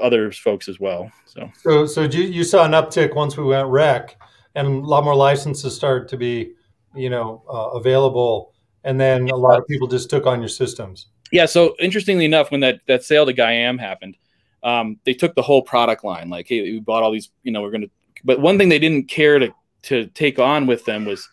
other 0.00 0.30
folks 0.32 0.68
as 0.68 0.78
well. 0.78 1.10
So, 1.26 1.50
so, 1.58 1.86
so 1.86 2.02
you, 2.02 2.22
you 2.22 2.44
saw 2.44 2.64
an 2.64 2.72
uptick 2.72 3.14
once 3.14 3.36
we 3.36 3.44
went 3.44 3.68
rec, 3.68 4.16
and 4.54 4.66
a 4.66 4.86
lot 4.86 5.04
more 5.04 5.16
licenses 5.16 5.74
started 5.74 6.08
to 6.08 6.16
be, 6.16 6.52
you 6.94 7.10
know, 7.10 7.42
uh, 7.48 7.70
available, 7.78 8.54
and 8.84 9.00
then 9.00 9.28
a 9.28 9.36
lot 9.36 9.58
of 9.58 9.66
people 9.66 9.88
just 9.88 10.08
took 10.08 10.26
on 10.26 10.40
your 10.40 10.48
systems. 10.48 11.08
Yeah. 11.32 11.46
So 11.46 11.74
interestingly 11.78 12.24
enough, 12.24 12.50
when 12.50 12.60
that 12.60 12.80
that 12.86 13.04
sale 13.04 13.26
to 13.26 13.34
Gaiam 13.34 13.78
happened, 13.78 14.16
um, 14.62 14.98
they 15.04 15.14
took 15.14 15.34
the 15.34 15.42
whole 15.42 15.62
product 15.62 16.04
line. 16.04 16.28
Like, 16.28 16.48
hey, 16.48 16.62
we 16.62 16.80
bought 16.80 17.02
all 17.02 17.12
these. 17.12 17.30
You 17.42 17.52
know, 17.52 17.62
we're 17.62 17.70
going 17.70 17.82
to. 17.82 17.90
But 18.24 18.40
one 18.40 18.58
thing 18.58 18.68
they 18.68 18.78
didn't 18.78 19.08
care 19.08 19.38
to 19.38 19.52
to 19.82 20.06
take 20.08 20.38
on 20.38 20.66
with 20.66 20.84
them 20.84 21.04
was 21.04 21.28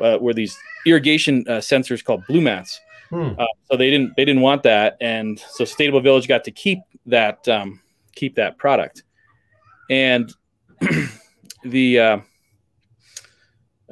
uh, 0.00 0.18
were 0.20 0.34
these 0.34 0.56
irrigation 0.86 1.44
uh, 1.48 1.58
sensors 1.58 2.04
called 2.04 2.24
Blumats. 2.28 2.78
Hmm. 3.10 3.32
Uh, 3.38 3.46
so 3.70 3.76
they 3.76 3.90
didn't 3.90 4.16
they 4.16 4.24
didn't 4.24 4.42
want 4.42 4.62
that, 4.64 4.96
and 5.00 5.38
so 5.38 5.64
Sustainable 5.64 6.00
Village 6.00 6.26
got 6.26 6.44
to 6.44 6.50
keep 6.50 6.78
that 7.06 7.46
um, 7.48 7.80
keep 8.14 8.34
that 8.36 8.58
product, 8.58 9.04
and 9.90 10.32
the 11.64 12.22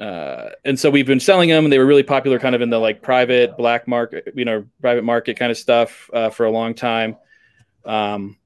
uh, 0.02 0.50
and 0.64 0.78
so 0.78 0.90
we've 0.90 1.06
been 1.06 1.21
selling 1.21 1.49
them. 1.49 1.64
And 1.64 1.73
they 1.73 1.78
were 1.78 1.87
really 1.87 2.02
popular, 2.02 2.40
kind 2.40 2.56
of 2.56 2.61
in 2.61 2.71
the 2.71 2.78
like 2.78 3.02
private 3.02 3.56
black 3.56 3.87
market, 3.87 4.32
you 4.35 4.44
know, 4.44 4.64
private 4.80 5.04
market 5.04 5.38
kind 5.38 5.52
of 5.52 5.56
stuff 5.56 6.11
uh, 6.12 6.28
for 6.28 6.44
a 6.44 6.50
long 6.50 6.75
time. 6.75 7.16
Um, 7.85 8.37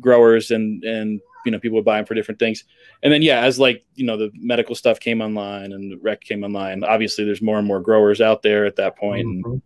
growers 0.00 0.50
and 0.50 0.84
and 0.84 1.20
you 1.44 1.52
know 1.52 1.58
people 1.58 1.76
would 1.76 1.84
buy 1.84 1.96
them 1.96 2.06
for 2.06 2.14
different 2.14 2.38
things 2.38 2.64
and 3.02 3.12
then 3.12 3.20
yeah 3.20 3.40
as 3.40 3.58
like 3.58 3.84
you 3.94 4.06
know 4.06 4.16
the 4.16 4.30
medical 4.34 4.74
stuff 4.74 4.98
came 4.98 5.20
online 5.20 5.72
and 5.72 5.92
the 5.92 5.96
rec 5.98 6.20
came 6.22 6.42
online 6.44 6.82
obviously 6.84 7.24
there's 7.24 7.42
more 7.42 7.58
and 7.58 7.66
more 7.66 7.80
growers 7.80 8.20
out 8.20 8.42
there 8.42 8.64
at 8.64 8.76
that 8.76 8.96
point 8.96 9.26
mm-hmm. 9.26 9.50
and, 9.50 9.62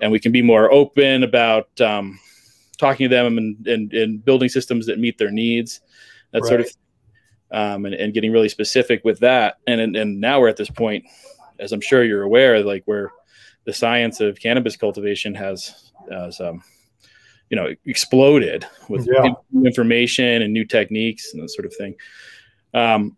and 0.00 0.10
we 0.10 0.18
can 0.18 0.32
be 0.32 0.42
more 0.42 0.72
open 0.72 1.22
about 1.22 1.68
um, 1.80 2.18
talking 2.78 3.08
to 3.08 3.14
them 3.14 3.38
and, 3.38 3.66
and, 3.68 3.92
and 3.92 4.24
building 4.24 4.48
systems 4.48 4.86
that 4.86 4.98
meet 4.98 5.16
their 5.18 5.30
needs 5.30 5.80
that 6.32 6.42
right. 6.42 6.48
sort 6.48 6.60
of 6.60 6.70
um, 7.52 7.84
and, 7.84 7.94
and 7.94 8.14
getting 8.14 8.32
really 8.32 8.48
specific 8.48 9.04
with 9.04 9.20
that. 9.20 9.58
And, 9.66 9.80
and 9.80 9.96
and 9.96 10.20
now 10.20 10.40
we're 10.40 10.48
at 10.48 10.56
this 10.56 10.70
point 10.70 11.04
as 11.58 11.70
i'm 11.72 11.80
sure 11.80 12.02
you're 12.02 12.22
aware 12.22 12.64
like 12.64 12.82
where 12.86 13.12
the 13.64 13.72
science 13.72 14.20
of 14.20 14.40
cannabis 14.40 14.76
cultivation 14.76 15.34
has 15.34 15.92
has 16.10 16.40
um, 16.40 16.62
you 17.50 17.56
know 17.56 17.68
exploded 17.86 18.66
with 18.88 19.06
yeah. 19.06 19.32
new 19.52 19.66
information 19.66 20.42
and 20.42 20.52
new 20.52 20.64
techniques 20.64 21.32
and 21.32 21.42
that 21.42 21.50
sort 21.50 21.66
of 21.66 21.74
thing. 21.76 21.94
Um, 22.74 23.16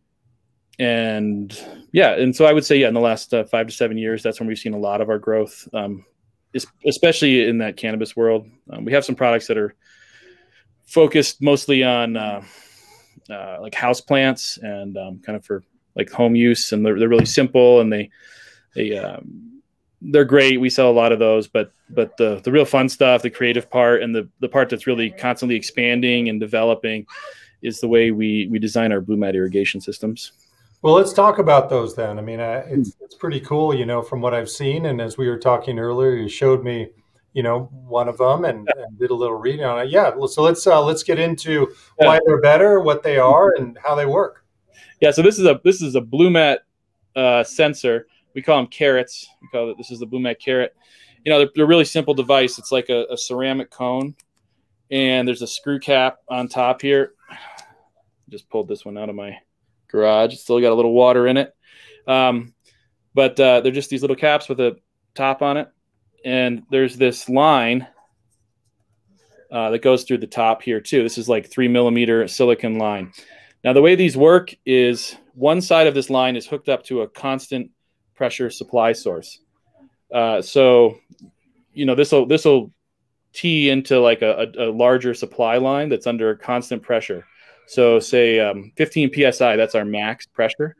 and 0.80 1.56
yeah 1.92 2.14
and 2.14 2.34
so 2.34 2.44
i 2.44 2.52
would 2.52 2.64
say 2.64 2.76
yeah 2.76 2.88
in 2.88 2.94
the 2.94 3.00
last 3.00 3.32
uh, 3.32 3.44
five 3.44 3.68
to 3.68 3.72
seven 3.72 3.96
years 3.96 4.24
that's 4.24 4.40
when 4.40 4.48
we've 4.48 4.58
seen 4.58 4.74
a 4.74 4.78
lot 4.78 5.00
of 5.00 5.08
our 5.08 5.20
growth 5.20 5.68
um, 5.72 6.04
especially 6.86 7.46
in 7.48 7.58
that 7.58 7.76
cannabis 7.76 8.16
world. 8.16 8.46
Um, 8.70 8.84
we 8.84 8.92
have 8.92 9.04
some 9.04 9.14
products 9.14 9.46
that 9.48 9.58
are 9.58 9.74
focused 10.86 11.42
mostly 11.42 11.82
on 11.82 12.16
uh, 12.16 12.42
uh, 13.30 13.58
like 13.60 13.74
house 13.74 14.00
plants 14.00 14.58
and 14.58 14.96
um, 14.96 15.20
kind 15.20 15.36
of 15.36 15.44
for 15.44 15.62
like 15.96 16.10
home 16.10 16.34
use 16.34 16.72
and 16.72 16.84
they're, 16.84 16.98
they're 16.98 17.08
really 17.08 17.24
simple 17.24 17.80
and 17.80 17.92
they 17.92 18.10
they 18.74 18.96
um, 18.98 19.62
they're 20.00 20.24
great. 20.24 20.60
We 20.60 20.70
sell 20.70 20.90
a 20.90 20.92
lot 20.92 21.12
of 21.12 21.18
those, 21.18 21.48
but 21.48 21.72
but 21.90 22.16
the 22.16 22.40
the 22.44 22.52
real 22.52 22.64
fun 22.64 22.88
stuff, 22.88 23.22
the 23.22 23.30
creative 23.30 23.70
part, 23.70 24.02
and 24.02 24.14
the 24.14 24.28
the 24.40 24.48
part 24.48 24.68
that's 24.68 24.86
really 24.86 25.10
constantly 25.10 25.56
expanding 25.56 26.28
and 26.28 26.38
developing, 26.38 27.06
is 27.62 27.80
the 27.80 27.88
way 27.88 28.10
we 28.10 28.48
we 28.50 28.58
design 28.58 28.92
our 28.92 29.00
Blumat 29.00 29.34
irrigation 29.34 29.80
systems. 29.80 30.32
Well, 30.82 30.94
let's 30.94 31.14
talk 31.14 31.38
about 31.38 31.70
those 31.70 31.96
then. 31.96 32.18
I 32.18 32.22
mean, 32.22 32.40
uh, 32.40 32.64
it's 32.66 32.94
it's 33.00 33.14
pretty 33.14 33.40
cool, 33.40 33.74
you 33.74 33.86
know, 33.86 34.02
from 34.02 34.20
what 34.20 34.34
I've 34.34 34.50
seen, 34.50 34.86
and 34.86 35.00
as 35.00 35.16
we 35.16 35.28
were 35.28 35.38
talking 35.38 35.78
earlier, 35.78 36.14
you 36.14 36.28
showed 36.28 36.62
me, 36.62 36.88
you 37.34 37.42
know, 37.42 37.64
one 37.72 38.08
of 38.08 38.16
them 38.16 38.44
and, 38.44 38.68
and 38.76 38.98
did 38.98 39.10
a 39.10 39.14
little 39.14 39.36
reading 39.36 39.64
on 39.64 39.80
it. 39.80 39.90
Yeah, 39.90 40.12
so 40.26 40.42
let's 40.42 40.66
uh, 40.66 40.82
let's 40.82 41.02
get 41.02 41.18
into 41.18 41.68
yeah. 42.00 42.06
why 42.06 42.20
they're 42.26 42.40
better, 42.40 42.80
what 42.80 43.02
they 43.02 43.18
are, 43.18 43.54
and 43.58 43.78
how 43.84 43.94
they 43.94 44.06
work. 44.06 44.44
Yeah, 45.00 45.10
so 45.10 45.20
this 45.20 45.38
is 45.38 45.46
a 45.46 45.60
this 45.62 45.82
is 45.82 45.94
a 45.94 46.00
Blumat 46.00 46.58
uh, 47.14 47.44
sensor 47.44 48.06
we 48.34 48.42
call 48.42 48.58
them 48.58 48.66
carrots. 48.66 49.28
We 49.40 49.48
call 49.48 49.70
it 49.70 49.78
this 49.78 49.90
is 49.90 50.00
the 50.00 50.06
Blumat 50.06 50.38
carrot. 50.40 50.74
You 51.24 51.30
know, 51.30 51.38
they're, 51.38 51.50
they're, 51.54 51.64
a 51.64 51.68
really 51.68 51.84
simple 51.84 52.12
device. 52.12 52.58
It's 52.58 52.72
like 52.72 52.90
a, 52.90 53.06
a, 53.10 53.16
ceramic 53.16 53.70
cone, 53.70 54.14
and 54.90 55.26
there's 55.26 55.40
a 55.40 55.46
screw 55.46 55.78
cap 55.78 56.18
on 56.28 56.48
top 56.48 56.82
here. 56.82 57.12
Just 58.28 58.50
pulled 58.50 58.68
this 58.68 58.84
one 58.84 58.98
out 58.98 59.08
of 59.08 59.14
my 59.14 59.38
garage. 59.88 60.34
It's 60.34 60.42
still 60.42 60.60
got 60.60 60.72
a 60.72 60.74
little 60.74 60.92
water 60.92 61.26
in 61.26 61.36
it, 61.36 61.54
um, 62.06 62.52
but 63.14 63.38
uh, 63.40 63.60
they're 63.60 63.72
just 63.72 63.88
these 63.88 64.02
little 64.02 64.16
caps 64.16 64.48
with 64.48 64.60
a 64.60 64.76
top 65.14 65.40
on 65.40 65.56
it, 65.56 65.68
and 66.24 66.62
there's 66.70 66.96
this 66.96 67.28
line 67.28 67.86
uh, 69.50 69.70
that 69.70 69.82
goes 69.82 70.04
through 70.04 70.18
the 70.18 70.26
top 70.26 70.62
here 70.62 70.80
too. 70.80 71.02
This 71.02 71.18
is 71.18 71.28
like 71.28 71.50
three 71.50 71.68
millimeter 71.68 72.26
silicone 72.26 72.78
line. 72.78 73.12
Now 73.62 73.72
the 73.72 73.82
way 73.82 73.94
these 73.94 74.16
work 74.16 74.54
is 74.66 75.16
one 75.34 75.60
side 75.60 75.86
of 75.86 75.94
this 75.94 76.10
line 76.10 76.36
is 76.36 76.46
hooked 76.46 76.68
up 76.68 76.84
to 76.84 77.02
a 77.02 77.08
constant 77.08 77.70
pressure 78.14 78.50
supply 78.50 78.92
source. 78.92 79.40
Uh, 80.12 80.40
so, 80.40 80.98
you 81.72 81.84
know, 81.84 81.94
this 81.94 82.12
will 82.12 82.26
this 82.26 82.44
will 82.44 82.72
tee 83.32 83.68
into 83.68 84.00
like 84.00 84.22
a, 84.22 84.52
a, 84.58 84.70
larger 84.70 85.12
supply 85.12 85.56
line 85.56 85.88
that's 85.88 86.06
under 86.06 86.36
constant 86.36 86.82
pressure. 86.82 87.26
So, 87.66 87.98
say 87.98 88.38
um, 88.38 88.70
15 88.76 89.10
psi, 89.12 89.56
that's 89.56 89.74
our 89.74 89.84
max 89.84 90.26
pressure, 90.26 90.76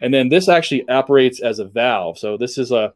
and 0.00 0.12
then 0.12 0.28
this 0.28 0.48
actually 0.48 0.88
operates 0.88 1.40
as 1.40 1.60
a 1.60 1.64
valve. 1.64 2.18
So 2.18 2.36
this 2.36 2.58
is 2.58 2.72
a 2.72 2.92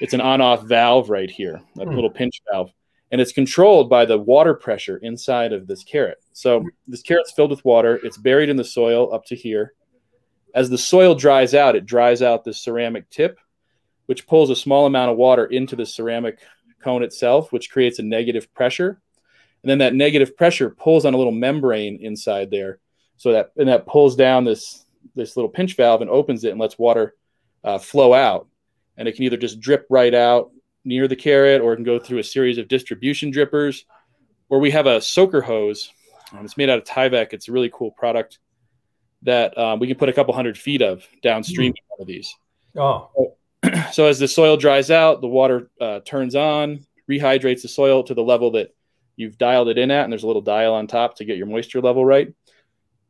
it's 0.00 0.14
an 0.14 0.20
on-off 0.20 0.64
valve 0.64 1.10
right 1.10 1.30
here, 1.30 1.60
a 1.78 1.84
hmm. 1.84 1.94
little 1.94 2.10
pinch 2.10 2.40
valve, 2.50 2.72
and 3.10 3.20
it's 3.20 3.32
controlled 3.32 3.90
by 3.90 4.04
the 4.04 4.18
water 4.18 4.54
pressure 4.54 4.98
inside 4.98 5.52
of 5.52 5.66
this 5.66 5.84
carrot. 5.84 6.18
So 6.32 6.64
this 6.86 7.02
carrot's 7.02 7.32
filled 7.32 7.50
with 7.50 7.64
water. 7.64 8.00
It's 8.02 8.16
buried 8.16 8.48
in 8.48 8.56
the 8.56 8.64
soil 8.64 9.12
up 9.12 9.24
to 9.26 9.36
here 9.36 9.74
as 10.54 10.70
the 10.70 10.78
soil 10.78 11.14
dries 11.14 11.54
out, 11.54 11.76
it 11.76 11.86
dries 11.86 12.22
out 12.22 12.44
the 12.44 12.52
ceramic 12.52 13.08
tip, 13.10 13.38
which 14.06 14.26
pulls 14.26 14.50
a 14.50 14.56
small 14.56 14.86
amount 14.86 15.10
of 15.10 15.16
water 15.16 15.46
into 15.46 15.76
the 15.76 15.86
ceramic 15.86 16.38
cone 16.82 17.02
itself, 17.02 17.52
which 17.52 17.70
creates 17.70 17.98
a 17.98 18.02
negative 18.02 18.52
pressure. 18.54 19.00
And 19.62 19.70
then 19.70 19.78
that 19.78 19.94
negative 19.94 20.36
pressure 20.36 20.70
pulls 20.70 21.04
on 21.04 21.14
a 21.14 21.16
little 21.16 21.32
membrane 21.32 21.98
inside 22.00 22.50
there. 22.50 22.78
So 23.16 23.32
that 23.32 23.52
and 23.56 23.68
that 23.68 23.86
pulls 23.86 24.16
down 24.16 24.44
this 24.44 24.86
this 25.14 25.36
little 25.36 25.50
pinch 25.50 25.76
valve 25.76 26.00
and 26.00 26.10
opens 26.10 26.44
it 26.44 26.50
and 26.50 26.60
lets 26.60 26.78
water 26.78 27.14
uh, 27.62 27.78
flow 27.78 28.14
out. 28.14 28.48
And 29.00 29.08
it 29.08 29.16
can 29.16 29.24
either 29.24 29.38
just 29.38 29.58
drip 29.58 29.86
right 29.88 30.14
out 30.14 30.52
near 30.84 31.08
the 31.08 31.16
carrot 31.16 31.62
or 31.62 31.72
it 31.72 31.76
can 31.76 31.84
go 31.84 31.98
through 31.98 32.18
a 32.18 32.24
series 32.24 32.58
of 32.58 32.68
distribution 32.68 33.32
drippers. 33.32 33.84
Or 34.50 34.58
we 34.58 34.70
have 34.72 34.86
a 34.86 35.00
soaker 35.00 35.40
hose. 35.40 35.90
Um, 36.32 36.44
it's 36.44 36.58
made 36.58 36.68
out 36.68 36.78
of 36.78 36.84
Tyvek. 36.84 37.32
It's 37.32 37.48
a 37.48 37.52
really 37.52 37.70
cool 37.72 37.92
product 37.92 38.38
that 39.22 39.56
um, 39.56 39.78
we 39.78 39.86
can 39.86 39.96
put 39.96 40.10
a 40.10 40.12
couple 40.12 40.34
hundred 40.34 40.58
feet 40.58 40.82
of 40.82 41.06
downstream 41.22 41.72
mm. 41.72 42.00
of 42.00 42.06
these. 42.06 42.36
Oh. 42.76 43.10
So, 43.16 43.72
so, 43.92 44.06
as 44.06 44.18
the 44.18 44.28
soil 44.28 44.56
dries 44.56 44.90
out, 44.90 45.20
the 45.20 45.28
water 45.28 45.70
uh, 45.80 46.00
turns 46.00 46.34
on, 46.34 46.86
rehydrates 47.10 47.62
the 47.62 47.68
soil 47.68 48.02
to 48.04 48.14
the 48.14 48.22
level 48.22 48.52
that 48.52 48.74
you've 49.16 49.38
dialed 49.38 49.68
it 49.68 49.78
in 49.78 49.90
at, 49.90 50.04
and 50.04 50.12
there's 50.12 50.22
a 50.22 50.26
little 50.26 50.42
dial 50.42 50.74
on 50.74 50.86
top 50.86 51.16
to 51.16 51.24
get 51.24 51.36
your 51.36 51.46
moisture 51.46 51.80
level 51.80 52.04
right. 52.04 52.32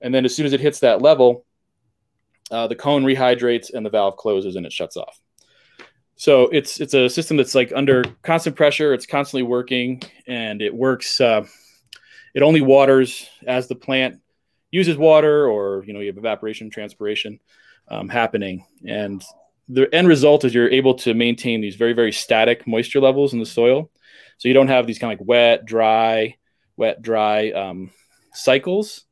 And 0.00 0.14
then 0.14 0.24
as 0.24 0.34
soon 0.34 0.46
as 0.46 0.52
it 0.52 0.60
hits 0.60 0.80
that 0.80 1.02
level, 1.02 1.44
uh, 2.50 2.66
the 2.66 2.74
cone 2.74 3.04
rehydrates 3.04 3.72
and 3.72 3.84
the 3.84 3.90
valve 3.90 4.16
closes 4.16 4.56
and 4.56 4.66
it 4.66 4.72
shuts 4.72 4.96
off. 4.96 5.19
So 6.20 6.48
it's 6.52 6.82
it's 6.82 6.92
a 6.92 7.08
system 7.08 7.38
that's 7.38 7.54
like 7.54 7.72
under 7.74 8.04
constant 8.22 8.54
pressure. 8.54 8.92
It's 8.92 9.06
constantly 9.06 9.42
working, 9.42 10.02
and 10.26 10.60
it 10.60 10.74
works. 10.74 11.18
Uh, 11.18 11.46
it 12.34 12.42
only 12.42 12.60
waters 12.60 13.26
as 13.46 13.68
the 13.68 13.74
plant 13.74 14.20
uses 14.70 14.98
water 14.98 15.48
or 15.48 15.82
you 15.86 15.94
know 15.94 16.00
you 16.00 16.08
have 16.08 16.18
evaporation 16.18 16.68
transpiration 16.68 17.40
um, 17.88 18.10
happening 18.10 18.66
and 18.86 19.24
the 19.70 19.92
end 19.94 20.08
result 20.08 20.44
is 20.44 20.52
you're 20.52 20.68
able 20.68 20.92
to 20.94 21.14
maintain 21.14 21.62
these 21.62 21.74
very 21.74 21.94
very 21.94 22.12
static 22.12 22.66
moisture 22.66 23.00
levels 23.00 23.32
in 23.32 23.40
the 23.40 23.46
soil 23.46 23.90
so 24.36 24.46
you 24.46 24.54
don't 24.54 24.68
have 24.68 24.86
these 24.86 24.98
kind 24.98 25.12
of 25.12 25.18
like 25.18 25.26
wet 25.26 25.64
dry 25.64 26.36
wet 26.76 27.02
dry 27.02 27.50
um, 27.50 27.90
cycles 28.32 29.06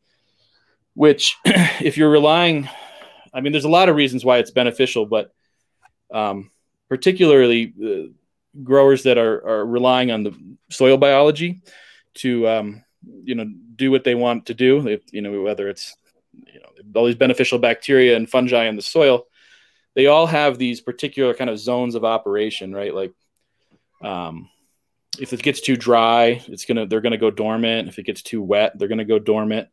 which 0.95 1.37
if 1.45 1.97
you're 1.97 2.11
relying 2.11 2.69
i 3.35 3.41
mean 3.41 3.51
there's 3.51 3.65
a 3.65 3.69
lot 3.69 3.89
of 3.89 3.97
reasons 3.97 4.25
why 4.25 4.39
it's 4.39 4.53
beneficial 4.53 5.07
but 5.07 5.33
um, 6.13 6.51
particularly 6.89 7.73
uh, 7.85 8.13
growers 8.63 9.03
that 9.05 9.19
are, 9.19 9.47
are 9.47 9.67
relying 9.67 10.11
on 10.11 10.23
the 10.23 10.35
soil 10.71 10.97
biology 10.97 11.63
to 12.15 12.49
um, 12.49 12.85
you 13.23 13.35
know 13.35 13.47
do 13.77 13.91
what 13.91 14.05
they 14.05 14.15
want 14.15 14.47
to 14.47 14.55
do. 14.55 14.99
You 15.11 15.23
know 15.23 15.43
whether 15.43 15.69
it's 15.69 15.97
you 16.33 16.61
know 16.61 16.69
all 16.95 17.07
these 17.07 17.17
beneficial 17.17 17.59
bacteria 17.59 18.17
and 18.17 18.29
fungi 18.29 18.65
in 18.65 18.77
the 18.77 18.83
soil, 18.83 19.27
they 19.95 20.07
all 20.07 20.27
have 20.27 20.59
these 20.59 20.81
particular 20.81 21.35
kind 21.35 21.51
of 21.51 21.59
zones 21.59 21.95
of 21.95 22.05
operation, 22.05 22.73
right? 22.73 22.95
Like 22.95 23.13
um, 24.03 24.49
if 25.19 25.33
it 25.33 25.43
gets 25.43 25.61
too 25.61 25.77
dry, 25.77 26.43
it's 26.47 26.65
gonna 26.65 26.87
they're 26.87 27.01
gonna 27.01 27.19
go 27.19 27.31
dormant. 27.31 27.89
If 27.89 27.99
it 27.99 28.07
gets 28.07 28.23
too 28.23 28.43
wet, 28.43 28.79
they're 28.79 28.89
gonna 28.89 29.05
go 29.05 29.19
dormant. 29.19 29.69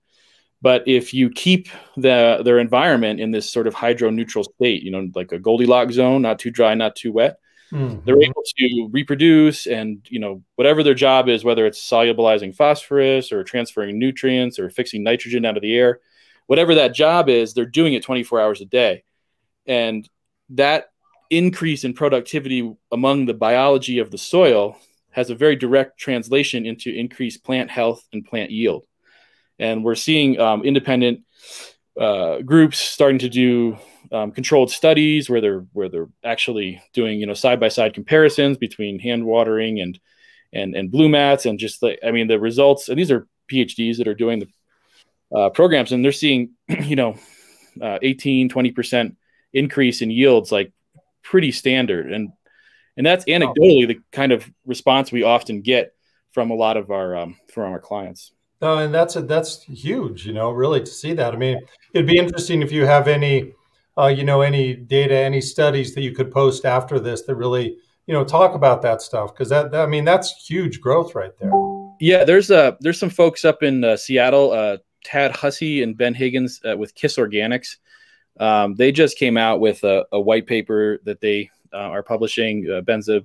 But 0.66 0.88
if 0.88 1.14
you 1.14 1.30
keep 1.30 1.68
the 1.96 2.42
their 2.44 2.58
environment 2.58 3.20
in 3.20 3.30
this 3.30 3.48
sort 3.48 3.68
of 3.68 3.76
hydro 3.76 4.10
neutral 4.10 4.44
state, 4.44 4.82
you 4.82 4.90
know, 4.90 5.08
like 5.14 5.32
a 5.32 5.38
Goldilocks 5.38 5.94
zone, 5.94 6.24
not 6.24 6.40
too 6.40 6.50
dry, 6.50 6.74
not 6.74 6.96
too 6.96 7.12
wet, 7.12 7.38
Mm-hmm. 7.72 8.06
They're 8.06 8.22
able 8.22 8.44
to 8.58 8.90
reproduce 8.92 9.66
and, 9.66 10.06
you 10.10 10.20
know, 10.20 10.44
whatever 10.56 10.84
their 10.84 10.94
job 10.94 11.28
is, 11.28 11.44
whether 11.44 11.66
it's 11.66 11.82
solubilizing 11.82 12.56
phosphorus 12.56 13.32
or 13.32 13.44
transferring 13.44 13.98
nutrients 13.98 14.60
or 14.60 14.70
fixing 14.70 15.04
nitrogen 15.04 15.46
out 15.46 15.58
of 15.58 15.64
the 15.64 15.76
air, 15.76 16.00
whatever 16.46 16.76
that 16.76 16.94
job 16.94 17.28
is, 17.28 17.54
they're 17.54 17.66
doing 17.66 17.94
it 17.94 18.04
24 18.04 18.40
hours 18.40 18.62
a 18.62 18.66
day. 18.66 19.04
And 19.66 20.08
that 20.52 20.92
increase 21.32 21.84
in 21.84 21.94
productivity 21.94 22.72
among 22.92 23.26
the 23.26 23.34
biology 23.34 23.98
of 24.00 24.12
the 24.12 24.18
soil 24.18 24.78
has 25.10 25.30
a 25.30 25.36
very 25.36 25.56
direct 25.56 26.00
translation 26.00 26.66
into 26.66 26.94
increased 26.94 27.44
plant 27.44 27.72
health 27.72 28.06
and 28.14 28.24
plant 28.24 28.52
yield. 28.52 28.84
And 29.60 29.84
we're 29.84 29.96
seeing 29.96 30.40
um, 30.40 30.64
independent 30.64 31.22
uh, 32.00 32.40
groups 32.40 32.80
starting 32.80 33.20
to 33.20 33.30
do 33.30 33.78
um, 34.12 34.32
controlled 34.32 34.70
studies 34.70 35.30
where 35.30 35.42
they're 35.42 35.66
where 35.74 35.90
they're 35.90 36.10
actually 36.24 36.82
doing 36.94 37.20
you 37.20 37.26
know 37.26 37.34
side 37.34 37.60
by 37.60 37.70
side 37.70 37.94
comparisons 37.94 38.58
between 38.58 39.00
hand 39.00 39.26
watering 39.26 39.80
and 39.80 40.00
and 40.54 40.76
and 40.76 40.92
Blumats 40.92 41.50
and 41.50 41.58
just 41.58 41.82
like 41.82 42.00
I 42.06 42.12
mean 42.12 42.28
the 42.28 42.40
results 42.40 42.90
and 42.90 43.00
these 43.00 43.12
are 43.12 43.28
PhDs 43.52 43.98
that 43.98 44.08
are 44.08 44.14
doing 44.14 44.40
the 44.40 45.38
uh, 45.38 45.50
programs 45.50 45.92
and 45.92 46.04
they're 46.04 46.12
seeing 46.12 46.52
you 46.68 46.96
know 46.96 47.18
uh, 47.82 47.98
18 48.02 48.50
20 48.50 48.72
percent 48.72 49.18
increase 49.54 50.02
in 50.02 50.12
yields 50.12 50.52
like 50.52 50.72
pretty 51.24 51.52
standard 51.52 52.12
and 52.12 52.30
and 52.98 53.06
that's 53.06 53.26
anecdotally 53.26 53.88
the 53.88 54.00
kind 54.12 54.32
of 54.32 54.50
response 54.66 55.12
we 55.12 55.24
often 55.24 55.62
get 55.62 55.94
from 56.32 56.52
a 56.52 56.56
lot 56.56 56.78
of 56.78 56.92
our 56.92 57.16
um, 57.16 57.38
from 57.54 57.72
our 57.72 57.80
clients. 57.80 58.32
Oh, 58.62 58.78
and 58.78 58.94
that's 58.94 59.16
a, 59.16 59.22
that's 59.22 59.64
huge, 59.64 60.26
you 60.26 60.34
know, 60.34 60.52
really 60.52 60.80
to 60.80 60.86
see 60.86 61.14
that. 61.14 61.34
I 61.34 61.38
mean, 61.38 61.60
it'd 61.94 62.08
be 62.08 62.18
interesting 62.18 62.62
if 62.62 62.72
you 62.72 62.86
have 62.86 63.08
any, 63.08 63.54
uh, 63.98 64.08
you 64.08 64.24
know, 64.24 64.42
any 64.42 64.76
data, 64.76 65.16
any 65.16 65.42
studies 65.42 65.94
that 65.96 66.02
you 66.02 66.14
could 66.14 66.32
post 66.32 66.66
after 66.66 67.00
this 67.00 67.24
that 67.24 67.36
really, 67.36 67.78
you 68.08 68.14
know, 68.14 68.24
talk 68.24 68.56
about 68.56 68.82
that 68.84 69.02
stuff 69.02 69.34
because 69.34 69.50
that, 69.50 69.72
that, 69.72 69.82
I 69.82 69.86
mean, 69.88 70.06
that's 70.06 70.48
huge 70.48 70.80
growth 70.80 71.16
right 71.16 71.32
there. 71.40 71.52
Yeah, 72.00 72.24
there's 72.26 72.52
uh 72.52 72.74
there's 72.82 73.00
some 73.00 73.10
folks 73.10 73.46
up 73.46 73.64
in 73.64 73.84
uh, 73.84 73.96
Seattle, 73.96 74.52
uh, 74.52 74.78
Tad 75.04 75.32
Hussey 75.32 75.82
and 75.82 75.98
Ben 75.98 76.14
Higgins 76.14 76.60
uh, 76.70 76.76
with 76.76 76.94
KIS 76.96 77.18
Organics. 77.18 77.78
Um, 78.40 78.76
they 78.76 78.92
just 78.92 79.18
came 79.18 79.38
out 79.38 79.60
with 79.60 79.84
a, 79.84 80.06
a 80.12 80.20
white 80.20 80.46
paper 80.46 81.00
that 81.06 81.22
they 81.22 81.50
uh, 81.74 81.78
are 81.78 82.04
publishing. 82.04 82.70
Uh, 82.70 82.82
Ben's 82.82 83.08
a, 83.08 83.24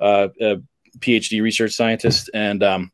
uh, 0.00 0.28
a, 0.40 0.56
PhD 0.98 1.40
research 1.40 1.72
scientist, 1.72 2.30
and 2.34 2.64
um, 2.64 2.90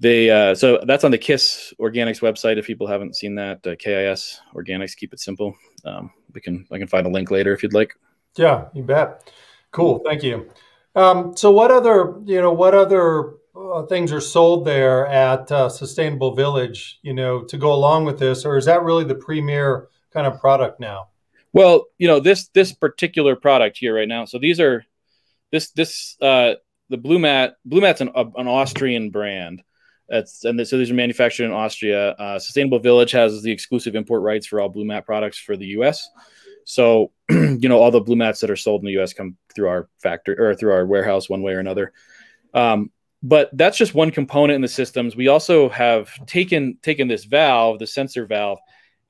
they 0.00 0.30
uh, 0.30 0.54
so 0.54 0.80
that's 0.86 1.04
on 1.04 1.10
the 1.10 1.18
KIS 1.18 1.74
Organics 1.80 2.20
website. 2.20 2.56
If 2.56 2.66
people 2.66 2.86
haven't 2.86 3.16
seen 3.16 3.34
that, 3.34 3.66
uh, 3.66 3.74
KIS 3.76 4.40
Organics, 4.54 4.96
keep 4.96 5.12
it 5.12 5.20
simple. 5.20 5.54
Um, 5.84 6.10
we 6.32 6.40
can 6.40 6.66
I 6.70 6.78
can 6.78 6.86
find 6.86 7.06
a 7.06 7.10
link 7.10 7.30
later 7.30 7.52
if 7.52 7.62
you'd 7.62 7.74
like. 7.74 7.94
Yeah, 8.36 8.68
you 8.74 8.82
bet. 8.82 9.32
Cool, 9.72 10.00
thank 10.06 10.22
you. 10.22 10.48
Um, 10.94 11.36
so, 11.36 11.50
what 11.50 11.70
other 11.70 12.14
you 12.24 12.40
know 12.40 12.52
what 12.52 12.74
other 12.74 13.34
uh, 13.56 13.86
things 13.86 14.12
are 14.12 14.20
sold 14.20 14.64
there 14.64 15.06
at 15.06 15.50
uh, 15.50 15.68
Sustainable 15.68 16.34
Village? 16.34 17.00
You 17.02 17.14
know, 17.14 17.42
to 17.42 17.58
go 17.58 17.72
along 17.72 18.04
with 18.04 18.18
this, 18.18 18.44
or 18.44 18.56
is 18.56 18.66
that 18.66 18.82
really 18.82 19.04
the 19.04 19.14
premier 19.14 19.88
kind 20.12 20.26
of 20.26 20.40
product 20.40 20.78
now? 20.80 21.08
Well, 21.52 21.86
you 21.98 22.06
know 22.06 22.20
this 22.20 22.48
this 22.48 22.72
particular 22.72 23.34
product 23.34 23.78
here 23.78 23.96
right 23.96 24.08
now. 24.08 24.26
So 24.26 24.38
these 24.38 24.60
are 24.60 24.84
this 25.50 25.70
this 25.70 26.16
uh, 26.22 26.54
the 26.88 26.98
Blumat 26.98 27.54
Blue 27.64 27.80
Mat's 27.80 28.00
an, 28.00 28.10
an 28.14 28.46
Austrian 28.46 29.10
brand. 29.10 29.62
That's 30.08 30.44
and 30.44 30.66
so 30.66 30.78
these 30.78 30.90
are 30.90 30.94
manufactured 30.94 31.44
in 31.44 31.52
Austria. 31.52 32.10
Uh, 32.12 32.38
Sustainable 32.38 32.78
Village 32.78 33.10
has 33.12 33.42
the 33.42 33.52
exclusive 33.52 33.94
import 33.94 34.22
rights 34.22 34.46
for 34.46 34.60
all 34.60 34.72
Blumat 34.72 35.04
products 35.04 35.38
for 35.38 35.56
the 35.56 35.66
U.S. 35.66 36.08
So 36.64 37.12
you 37.30 37.68
know 37.68 37.78
all 37.78 37.90
the 37.90 38.00
Blumats 38.00 38.40
that 38.40 38.50
are 38.50 38.56
sold 38.56 38.80
in 38.80 38.86
the 38.86 38.92
U.S. 38.92 39.12
come 39.12 39.36
through 39.54 39.68
our 39.68 39.88
factory 39.98 40.36
or 40.38 40.54
through 40.54 40.72
our 40.72 40.86
warehouse 40.86 41.28
one 41.28 41.42
way 41.42 41.52
or 41.52 41.60
another. 41.60 41.92
Um, 42.54 42.90
but 43.22 43.50
that's 43.52 43.76
just 43.76 43.94
one 43.94 44.10
component 44.10 44.54
in 44.54 44.62
the 44.62 44.68
systems. 44.68 45.16
We 45.16 45.28
also 45.28 45.68
have 45.68 46.10
taken 46.26 46.78
taken 46.82 47.08
this 47.08 47.24
valve, 47.24 47.78
the 47.78 47.86
sensor 47.86 48.26
valve, 48.26 48.60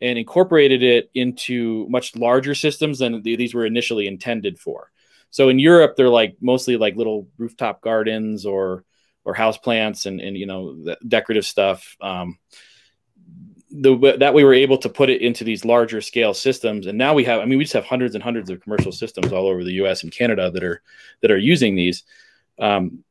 and 0.01 0.19
incorporated 0.19 0.83
it 0.83 1.11
into 1.15 1.87
much 1.89 2.17
larger 2.17 2.55
systems 2.55 2.99
than 2.99 3.23
these 3.23 3.55
were 3.55 3.67
initially 3.67 4.07
intended 4.07 4.59
for. 4.59 4.91
So 5.31 5.49
in 5.49 5.59
Europe, 5.59 5.95
they're 5.97 6.09
like 6.09 6.37
mostly 6.41 6.77
like 6.77 6.97
little 6.97 7.29
rooftop 7.37 7.83
gardens 7.83 8.47
or 8.47 8.85
or 9.29 9.35
house 9.35 9.59
plants 9.59 10.07
and 10.07 10.21
and 10.23 10.39
you 10.39 10.47
know 10.47 10.75
decorative 11.07 11.45
stuff. 11.45 11.97
Um, 12.01 12.39
the 13.71 14.17
that 14.19 14.33
we 14.33 14.43
were 14.43 14.55
able 14.55 14.79
to 14.79 14.89
put 14.89 15.11
it 15.11 15.21
into 15.21 15.45
these 15.45 15.67
larger 15.67 16.01
scale 16.01 16.33
systems, 16.33 16.87
and 16.87 16.97
now 16.97 17.13
we 17.13 17.25
have. 17.25 17.41
I 17.41 17.45
mean, 17.45 17.59
we 17.59 17.65
just 17.65 17.75
have 17.75 17.85
hundreds 17.85 18.15
and 18.15 18.25
hundreds 18.25 18.49
of 18.49 18.63
commercial 18.63 18.91
systems 18.91 19.31
all 19.31 19.47
over 19.47 19.63
the 19.63 19.75
U.S. 19.75 20.03
and 20.03 20.11
Canada 20.11 20.51
that 20.51 20.65
are 20.65 20.81
that 21.21 21.31
are 21.31 21.39
using 21.39 21.77
these. 21.77 22.05
Um, 22.59 23.05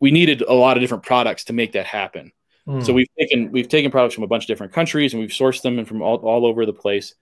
we 0.00 0.10
needed 0.10 0.40
a 0.40 0.54
lot 0.54 0.78
of 0.78 0.80
different 0.80 1.04
products 1.04 1.44
to 1.44 1.52
make 1.52 1.72
that 1.72 1.84
happen. 1.84 2.32
Mm. 2.66 2.84
So 2.84 2.94
we've 2.94 3.14
taken 3.18 3.52
we've 3.52 3.68
taken 3.68 3.90
products 3.90 4.14
from 4.14 4.24
a 4.24 4.28
bunch 4.28 4.44
of 4.44 4.48
different 4.48 4.72
countries 4.72 5.12
and 5.12 5.20
we've 5.20 5.30
sourced 5.30 5.60
them 5.60 5.84
from 5.84 6.00
all, 6.00 6.16
all 6.16 6.46
over 6.46 6.64
the 6.64 6.72
place, 6.72 7.14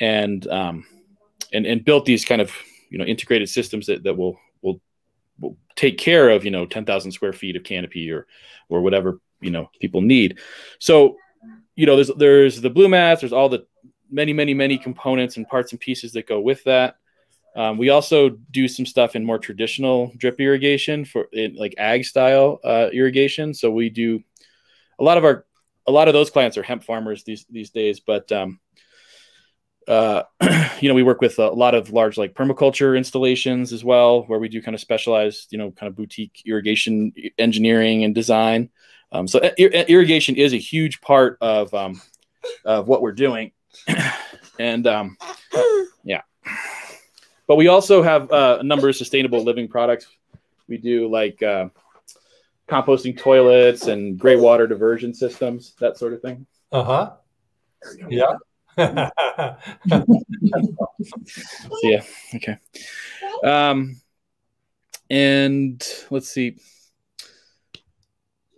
and 0.00 0.46
um, 0.48 0.86
and 1.52 1.66
and 1.66 1.84
built 1.84 2.06
these 2.06 2.24
kind 2.24 2.40
of 2.40 2.50
you 2.88 2.96
know 2.96 3.04
integrated 3.04 3.50
systems 3.50 3.86
that, 3.88 4.02
that 4.04 4.16
will 4.16 4.38
will 4.62 4.80
will 4.80 4.80
take 5.76 5.98
care 5.98 6.30
of 6.30 6.44
you 6.44 6.50
know 6.50 6.66
10,000 6.66 7.12
square 7.12 7.32
feet 7.32 7.56
of 7.56 7.64
canopy 7.64 8.10
or 8.10 8.26
or 8.68 8.82
whatever 8.82 9.20
you 9.40 9.50
know 9.50 9.68
people 9.80 10.00
need. 10.00 10.38
So 10.78 11.16
you 11.76 11.86
know 11.86 11.96
there's 11.96 12.10
there's 12.16 12.60
the 12.60 12.70
Blumats, 12.70 13.20
there's 13.20 13.32
all 13.32 13.48
the 13.48 13.66
many 14.10 14.32
many 14.32 14.54
many 14.54 14.78
components 14.78 15.36
and 15.36 15.48
parts 15.48 15.72
and 15.72 15.80
pieces 15.80 16.12
that 16.12 16.26
go 16.26 16.40
with 16.40 16.62
that. 16.64 16.96
Um, 17.54 17.76
we 17.76 17.90
also 17.90 18.30
do 18.30 18.66
some 18.66 18.86
stuff 18.86 19.14
in 19.14 19.24
more 19.24 19.38
traditional 19.38 20.10
drip 20.16 20.40
irrigation 20.40 21.04
for 21.04 21.28
in, 21.32 21.54
like 21.54 21.74
ag 21.76 22.04
style 22.04 22.60
uh, 22.64 22.88
irrigation. 22.92 23.52
So 23.52 23.70
we 23.70 23.90
do 23.90 24.22
a 24.98 25.04
lot 25.04 25.18
of 25.18 25.24
our 25.24 25.44
a 25.86 25.92
lot 25.92 26.08
of 26.08 26.14
those 26.14 26.30
clients 26.30 26.56
are 26.56 26.62
hemp 26.62 26.84
farmers 26.84 27.24
these 27.24 27.44
these 27.50 27.70
days, 27.70 28.00
but 28.00 28.30
um, 28.32 28.60
uh, 29.88 30.22
you 30.80 30.88
know 30.88 30.94
we 30.94 31.02
work 31.02 31.20
with 31.20 31.38
a 31.38 31.48
lot 31.48 31.74
of 31.74 31.90
large 31.90 32.18
like 32.18 32.34
permaculture 32.34 32.96
installations 32.96 33.72
as 33.72 33.84
well, 33.84 34.22
where 34.24 34.38
we 34.38 34.48
do 34.48 34.62
kind 34.62 34.74
of 34.74 34.80
specialized 34.80 35.52
you 35.52 35.58
know 35.58 35.70
kind 35.70 35.88
of 35.88 35.96
boutique 35.96 36.42
irrigation 36.46 37.12
engineering 37.38 38.04
and 38.04 38.14
design. 38.14 38.70
Um, 39.12 39.28
so 39.28 39.40
ir- 39.58 39.68
irrigation 39.68 40.36
is 40.36 40.52
a 40.52 40.58
huge 40.58 41.00
part 41.00 41.38
of 41.40 41.72
um, 41.74 42.00
of 42.64 42.88
what 42.88 43.02
we're 43.02 43.12
doing, 43.12 43.52
and 44.58 44.86
um, 44.86 45.16
yeah. 46.04 46.22
But 47.46 47.56
we 47.56 47.68
also 47.68 48.02
have 48.02 48.30
uh, 48.30 48.58
a 48.60 48.64
number 48.64 48.88
of 48.88 48.96
sustainable 48.96 49.42
living 49.42 49.68
products. 49.68 50.06
We 50.68 50.78
do 50.78 51.10
like 51.10 51.42
uh, 51.42 51.68
composting 52.68 53.18
toilets 53.18 53.86
and 53.86 54.18
gray 54.18 54.36
water 54.36 54.66
diversion 54.66 55.12
systems, 55.12 55.74
that 55.80 55.98
sort 55.98 56.14
of 56.14 56.22
thing. 56.22 56.46
Uh 56.70 56.84
huh. 56.84 57.10
Yeah. 58.08 58.34
Yeah. 61.82 62.02
Okay. 62.34 62.56
Um, 63.44 64.00
and 65.10 65.82
let's 66.10 66.28
see. 66.28 66.58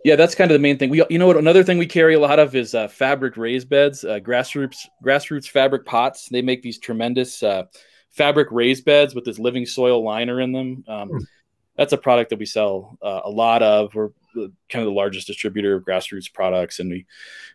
Yeah, 0.03 0.15
that's 0.15 0.35
kind 0.35 0.51
of 0.51 0.55
the 0.55 0.59
main 0.59 0.77
thing. 0.77 0.91
We, 0.91 1.03
you 1.09 1.17
know 1.17 1.27
what? 1.27 1.37
Another 1.37 1.63
thing 1.63 1.77
we 1.77 1.87
carry 1.87 2.13
a 2.13 2.19
lot 2.19 2.37
of 2.37 2.55
is 2.55 2.75
uh, 2.75 2.87
fabric 2.87 3.37
raised 3.37 3.69
beds, 3.69 4.05
uh, 4.05 4.19
grassroots 4.19 4.77
grassroots 5.03 5.49
fabric 5.49 5.85
pots. 5.85 6.29
They 6.29 6.43
make 6.43 6.61
these 6.61 6.77
tremendous 6.77 7.41
uh, 7.41 7.63
fabric 8.11 8.49
raised 8.51 8.85
beds 8.85 9.15
with 9.15 9.25
this 9.25 9.39
living 9.39 9.65
soil 9.65 10.03
liner 10.03 10.41
in 10.41 10.51
them. 10.51 10.83
Um, 10.87 11.09
hmm 11.09 11.17
that's 11.77 11.93
a 11.93 11.97
product 11.97 12.29
that 12.29 12.39
we 12.39 12.45
sell 12.45 12.97
uh, 13.01 13.21
a 13.25 13.29
lot 13.29 13.61
of. 13.61 13.93
We're 13.93 14.09
kind 14.69 14.81
of 14.81 14.85
the 14.85 14.95
largest 14.95 15.27
distributor 15.27 15.75
of 15.75 15.83
grassroots 15.83 16.31
products, 16.31 16.79
and 16.79 16.89
we 16.89 17.05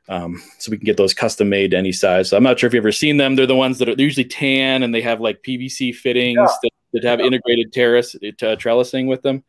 um, 0.08 0.42
so 0.58 0.70
we 0.70 0.78
can 0.78 0.84
get 0.84 0.96
those 0.96 1.14
custom 1.14 1.48
made 1.48 1.70
to 1.72 1.76
any 1.76 1.92
size. 1.92 2.28
So 2.28 2.36
I'm 2.36 2.42
not 2.42 2.58
sure 2.58 2.66
if 2.66 2.74
you've 2.74 2.82
ever 2.82 2.92
seen 2.92 3.16
them. 3.16 3.36
They're 3.36 3.46
the 3.46 3.56
ones 3.56 3.78
that 3.78 3.88
are 3.88 3.94
usually 3.96 4.24
tan 4.24 4.82
and 4.82 4.94
they 4.94 5.02
have 5.02 5.20
like 5.20 5.42
PVC 5.42 5.94
fittings 5.94 6.38
yeah. 6.38 6.46
that, 6.62 6.70
that, 6.92 7.04
have 7.04 7.20
integrated 7.20 7.72
terrace 7.72 8.14
uh, 8.14 8.56
trellising 8.56 9.06
with 9.06 9.22
them. 9.22 9.44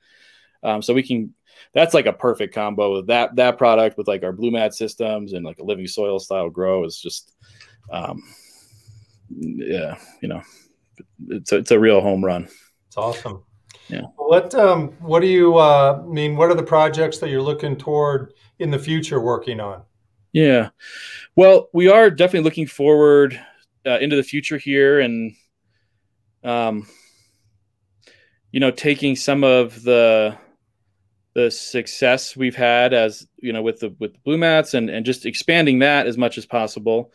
Um, 0.63 0.81
so 0.81 0.93
we 0.93 1.03
can. 1.03 1.33
That's 1.73 1.93
like 1.93 2.05
a 2.05 2.13
perfect 2.13 2.53
combo 2.53 2.95
with 2.95 3.07
that 3.07 3.35
that 3.37 3.57
product 3.57 3.97
with 3.97 4.07
like 4.07 4.23
our 4.23 4.33
Blumat 4.33 4.73
systems 4.73 5.33
and 5.33 5.45
like 5.45 5.59
a 5.59 5.63
living 5.63 5.87
soil 5.87 6.19
style 6.19 6.49
grow 6.49 6.83
is 6.83 6.99
just, 6.99 7.33
um, 7.91 8.21
yeah, 9.29 9.97
you 10.21 10.27
know, 10.27 10.41
it's 11.29 11.51
a, 11.51 11.57
it's 11.57 11.71
a 11.71 11.79
real 11.79 12.01
home 12.01 12.25
run. 12.25 12.49
It's 12.87 12.97
awesome. 12.97 13.43
Yeah. 13.89 14.01
What 14.15 14.55
um, 14.55 14.89
what 14.99 15.19
do 15.19 15.27
you 15.27 15.57
uh, 15.57 16.03
mean? 16.07 16.35
What 16.37 16.49
are 16.49 16.55
the 16.55 16.63
projects 16.63 17.17
that 17.19 17.29
you're 17.29 17.41
looking 17.41 17.75
toward 17.75 18.33
in 18.59 18.71
the 18.71 18.79
future 18.79 19.19
working 19.19 19.59
on? 19.59 19.83
Yeah, 20.33 20.69
well, 21.35 21.69
we 21.73 21.89
are 21.89 22.09
definitely 22.09 22.45
looking 22.45 22.67
forward 22.67 23.39
uh, 23.85 23.99
into 23.99 24.15
the 24.15 24.23
future 24.23 24.57
here, 24.57 25.01
and 25.01 25.35
um, 26.43 26.87
you 28.51 28.59
know, 28.59 28.71
taking 28.71 29.15
some 29.15 29.43
of 29.43 29.83
the 29.83 30.37
the 31.33 31.49
success 31.49 32.35
we've 32.35 32.55
had 32.55 32.93
as 32.93 33.25
you 33.41 33.53
know 33.53 33.61
with 33.61 33.79
the 33.79 33.95
with 33.99 34.13
the 34.13 34.19
Blumats 34.19 34.73
and 34.73 34.89
and 34.89 35.05
just 35.05 35.25
expanding 35.25 35.79
that 35.79 36.07
as 36.07 36.17
much 36.17 36.37
as 36.37 36.45
possible 36.45 37.11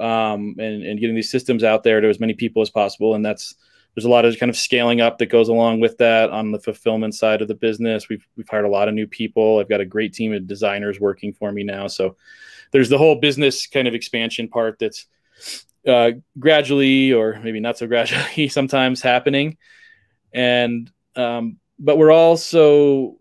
um, 0.00 0.56
and 0.58 0.82
and 0.82 1.00
getting 1.00 1.14
these 1.14 1.30
systems 1.30 1.62
out 1.62 1.84
there 1.84 2.00
to 2.00 2.08
as 2.08 2.18
many 2.18 2.34
people 2.34 2.62
as 2.62 2.70
possible 2.70 3.14
and 3.14 3.24
that's 3.24 3.54
there's 3.94 4.04
a 4.06 4.10
lot 4.10 4.24
of 4.24 4.38
kind 4.38 4.50
of 4.50 4.56
scaling 4.56 5.00
up 5.00 5.18
that 5.18 5.26
goes 5.26 5.48
along 5.48 5.80
with 5.80 5.98
that 5.98 6.30
on 6.30 6.50
the 6.50 6.58
fulfillment 6.58 7.14
side 7.14 7.42
of 7.42 7.48
the 7.48 7.54
business. 7.54 8.08
We've 8.08 8.26
we've 8.36 8.48
hired 8.48 8.64
a 8.64 8.70
lot 8.70 8.88
of 8.88 8.94
new 8.94 9.06
people. 9.06 9.58
I've 9.58 9.68
got 9.68 9.80
a 9.80 9.86
great 9.86 10.14
team 10.14 10.32
of 10.32 10.46
designers 10.46 10.98
working 10.98 11.32
for 11.32 11.52
me 11.52 11.62
now. 11.62 11.88
So 11.88 12.16
there's 12.70 12.88
the 12.88 12.98
whole 12.98 13.16
business 13.16 13.66
kind 13.66 13.86
of 13.86 13.94
expansion 13.94 14.48
part 14.48 14.78
that's 14.78 15.06
uh, 15.86 16.12
gradually 16.38 17.12
or 17.12 17.38
maybe 17.42 17.60
not 17.60 17.76
so 17.76 17.86
gradually 17.88 18.48
sometimes 18.48 19.02
happening. 19.02 19.58
And 20.32 20.90
um, 21.14 21.58
but 21.78 21.98
we're 21.98 22.12
also 22.12 23.18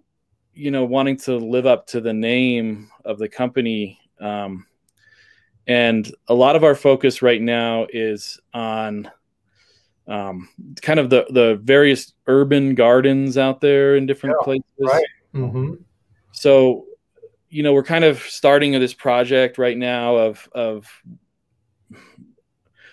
you 0.54 0.72
know 0.72 0.86
wanting 0.86 1.18
to 1.18 1.36
live 1.36 1.66
up 1.66 1.88
to 1.88 2.00
the 2.00 2.14
name 2.14 2.90
of 3.04 3.18
the 3.18 3.28
company. 3.28 4.00
Um, 4.22 4.68
and 5.68 6.10
a 6.28 6.34
lot 6.34 6.56
of 6.56 6.64
our 6.64 6.76
focus 6.76 7.22
right 7.22 7.42
now 7.42 7.88
is 7.92 8.40
on 8.54 9.12
um, 10.08 10.50
kind 10.82 11.00
of 11.00 11.10
the 11.10 11.26
the 11.30 11.60
various 11.64 12.14
urban 12.28 12.76
gardens 12.76 13.38
out 13.38 13.62
there 13.62 13.96
in 13.96 14.06
different 14.06 14.36
yeah, 14.40 14.44
places. 14.44 14.66
Right. 14.80 15.06
Mm-hmm. 15.34 15.74
So, 16.32 16.86
you 17.50 17.64
know, 17.64 17.74
we're 17.74 17.84
kind 17.84 18.04
of 18.04 18.20
starting 18.20 18.72
this 18.74 18.94
project 18.94 19.58
right 19.58 19.78
now 19.78 20.16
of 20.16 20.50
of 20.54 20.88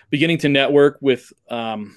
beginning 0.09 0.37
to 0.39 0.49
network 0.49 0.97
with 1.01 1.31
um, 1.49 1.95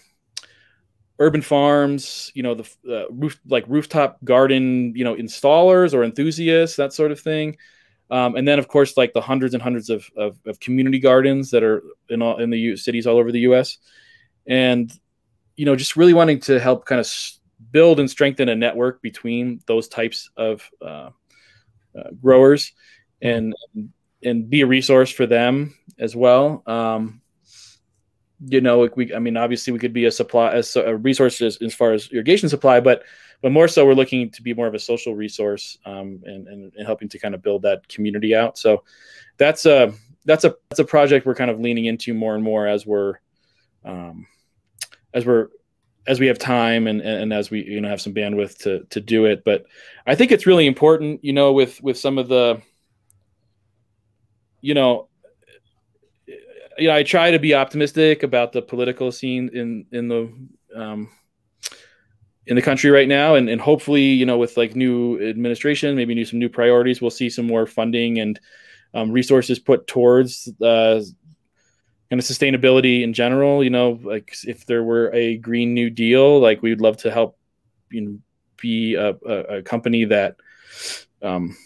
urban 1.19 1.43
farms. 1.43 2.33
You 2.35 2.43
know, 2.43 2.55
the 2.55 2.69
uh, 2.89 3.11
roof 3.11 3.39
like 3.47 3.65
rooftop 3.69 4.19
garden, 4.25 4.95
you 4.97 5.05
know, 5.05 5.15
installers 5.15 5.95
or 5.95 6.05
enthusiasts, 6.05 6.77
that 6.77 6.93
sort 6.93 7.13
of 7.13 7.21
thing. 7.21 7.57
Um, 8.11 8.37
and 8.37 8.47
then 8.47 8.59
of 8.59 8.69
course 8.69 8.99
like 8.99 9.15
the 9.15 9.23
hundreds 9.23 9.55
and 9.55 9.63
hundreds 9.63 9.89
of, 9.89 10.07
of, 10.19 10.39
of 10.45 10.61
community 10.61 10.99
gardens 10.99 11.51
that 11.51 11.63
are 11.63 11.83
in 12.11 12.21
all 12.21 12.39
in 12.39 12.51
the 12.51 12.59
U- 12.59 12.77
cities 12.77 13.07
all 13.07 13.17
over 13.17 13.33
the 13.33 13.41
U.S. 13.41 13.79
And 14.47 14.93
you 15.57 15.65
know 15.65 15.77
just 15.77 15.97
really 15.97 16.15
wanting 16.15 16.41
to 16.41 16.59
help 16.59 16.87
kind 16.87 17.01
of 17.01 17.09
build 17.71 18.01
and 18.01 18.11
strengthen 18.11 18.49
a 18.49 18.57
network 18.57 19.01
between 19.03 19.61
those 19.67 19.89
types 19.89 20.31
of 20.37 20.69
uh, 20.81 21.11
uh, 21.97 22.11
growers 22.21 22.73
and 23.21 23.55
and 24.25 24.49
be 24.49 24.63
a 24.63 24.67
resource 24.67 25.11
for 25.11 25.27
them 25.27 25.75
as 25.99 26.15
well. 26.17 26.63
Um, 26.67 27.21
you 28.47 28.61
know, 28.61 28.89
we, 28.97 29.15
I 29.15 29.19
mean, 29.19 29.37
obviously 29.37 29.73
we 29.73 29.79
could 29.79 29.93
be 29.93 30.07
a 30.07 30.11
supply, 30.11 30.53
as 30.53 30.75
a 30.75 30.97
resource 30.97 31.41
as, 31.41 31.59
as, 31.59 31.75
far 31.75 31.93
as 31.93 32.09
irrigation 32.13 32.49
supply, 32.49 32.81
but, 32.81 33.05
but 33.41 33.53
more 33.53 33.69
so 33.69 33.87
we're 33.87 33.95
looking 33.95 34.31
to 34.31 34.43
be 34.43 34.53
more 34.53 34.67
of 34.67 34.75
a 34.75 34.79
social 34.79 35.15
resource 35.15 35.79
um, 35.87 36.21
and, 36.25 36.49
and, 36.49 36.73
and, 36.75 36.87
helping 36.87 37.09
to 37.09 37.19
kind 37.19 37.35
of 37.35 37.43
build 37.43 37.63
that 37.63 37.87
community 37.89 38.35
out. 38.35 38.59
So 38.59 38.83
that's 39.37 39.65
a, 39.67 39.93
that's 40.25 40.45
a, 40.45 40.57
that's 40.71 40.81
a 40.81 40.85
project 40.85 41.25
we're 41.25 41.37
kind 41.37 41.51
of 41.51 41.61
leaning 41.61 41.85
into 41.85 42.15
more 42.15 42.35
and 42.35 42.43
more 42.43 42.67
as 42.67 42.85
we're, 42.85 43.15
um, 43.85 44.27
as 45.15 45.27
we're, 45.27 45.49
as 46.07 46.19
we 46.19 46.27
have 46.27 46.39
time 46.39 46.87
and, 46.87 47.01
and 47.01 47.33
as 47.33 47.51
we, 47.51 47.65
you 47.65 47.81
know, 47.81 47.89
have 47.89 48.01
some 48.01 48.15
bandwidth 48.15 48.59
to, 48.59 48.85
to 48.91 49.01
do 49.01 49.25
it. 49.27 49.43
But 49.45 49.65
I 50.07 50.15
think 50.15 50.33
it's 50.33 50.47
really 50.47 50.67
important, 50.67 51.25
you 51.25 51.33
know, 51.33 51.53
with, 51.53 51.83
with 51.83 51.97
some 51.99 52.19
of 52.19 52.29
the, 52.29 52.61
you 54.61 54.75
know, 54.75 55.09
you 56.79 56.89
know, 56.89 56.95
I 56.95 57.03
try 57.03 57.31
to 57.31 57.39
be 57.39 57.55
optimistic 57.55 58.23
about 58.23 58.53
the 58.53 58.63
political 58.63 59.13
scene 59.13 59.51
in 59.53 59.85
in 59.93 60.09
the 60.09 60.33
um, 60.75 61.11
in 62.47 62.57
the 62.57 62.63
country 62.63 62.91
right 62.91 63.09
now, 63.09 63.35
and 63.35 63.49
and 63.49 63.61
hopefully, 63.61 64.03
you 64.03 64.27
know, 64.27 64.39
with 64.39 64.57
like 64.57 64.75
new 64.75 65.21
administration, 65.21 65.95
maybe 65.97 66.15
new 66.15 66.25
some 66.25 66.39
new 66.39 66.49
priorities, 66.49 67.01
we'll 67.01 67.11
see 67.11 67.29
some 67.29 67.47
more 67.47 67.67
funding 67.67 68.21
and 68.21 68.41
um, 68.95 69.11
resources 69.11 69.59
put 69.59 69.87
towards 69.87 70.51
uh, 70.63 71.01
kind 72.13 72.21
of 72.21 72.27
sustainability 72.27 73.03
in 73.03 73.15
general. 73.15 73.65
You 73.65 73.71
know, 73.71 73.99
like 74.03 74.37
if 74.47 74.67
there 74.67 74.85
were 74.85 75.11
a 75.15 75.39
Green 75.39 75.73
New 75.73 75.89
Deal, 75.89 76.39
like 76.41 76.61
we 76.61 76.69
would 76.69 76.83
love 76.83 76.99
to 76.99 77.11
help, 77.11 77.39
you 77.91 78.01
know, 78.03 78.19
be 78.61 78.97
a, 78.97 79.17
a, 79.27 79.57
a 79.57 79.63
company 79.63 80.05
that, 80.05 80.37
um, 81.23 81.57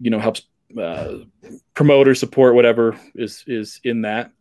you 0.00 0.10
know, 0.10 0.18
helps 0.18 0.42
uh, 0.78 1.20
promote 1.72 2.08
or 2.08 2.14
support 2.14 2.56
whatever 2.56 3.00
is 3.14 3.42
is 3.46 3.80
in 3.84 4.02
that. 4.02 4.32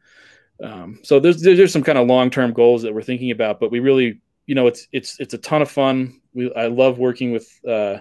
Um, 0.61 0.99
so 1.03 1.21
there's 1.21 1.41
there's 1.41 1.71
some 1.71 1.83
kind 1.83 1.97
of 1.97 2.05
long 2.05 2.29
term 2.29 2.51
goals 2.51 2.81
that 2.81 2.93
we're 2.93 3.01
thinking 3.01 3.31
about, 3.31 3.61
but 3.61 3.71
we 3.71 3.79
really, 3.79 4.19
you 4.45 4.55
know, 4.55 4.67
it's 4.67 4.89
it's 4.91 5.21
it's 5.21 5.33
a 5.33 5.37
ton 5.37 5.61
of 5.61 5.71
fun. 5.71 6.19
We 6.33 6.53
I 6.53 6.67
love 6.67 6.99
working 6.99 7.31
with 7.31 7.47
uh, 7.65 7.99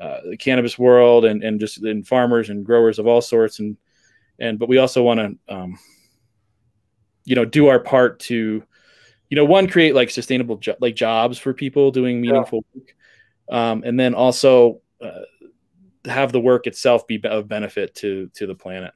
uh, 0.00 0.18
the 0.30 0.36
cannabis 0.36 0.76
world 0.80 1.26
and 1.26 1.44
and 1.44 1.60
just 1.60 1.84
in 1.84 2.02
farmers 2.02 2.50
and 2.50 2.66
growers 2.66 2.98
of 2.98 3.06
all 3.06 3.20
sorts, 3.20 3.60
and 3.60 3.76
and 4.40 4.58
but 4.58 4.68
we 4.68 4.78
also 4.78 5.04
want 5.04 5.20
to, 5.20 5.54
um, 5.54 5.78
you 7.28 7.34
know, 7.34 7.44
do 7.44 7.68
our 7.68 7.78
part 7.78 8.20
to, 8.20 8.62
you 9.28 9.36
know, 9.36 9.44
one 9.44 9.68
create 9.68 9.94
like 9.94 10.08
sustainable 10.08 10.56
jo- 10.56 10.76
like 10.80 10.96
jobs 10.96 11.38
for 11.38 11.52
people 11.52 11.90
doing 11.90 12.20
meaningful 12.20 12.64
yeah. 12.74 12.80
work, 12.80 12.94
um, 13.50 13.82
and 13.84 14.00
then 14.00 14.14
also 14.14 14.80
uh, 15.02 15.20
have 16.06 16.32
the 16.32 16.40
work 16.40 16.66
itself 16.66 17.06
be 17.06 17.20
of 17.24 17.46
benefit 17.46 17.94
to 17.96 18.30
to 18.34 18.46
the 18.46 18.54
planet. 18.54 18.94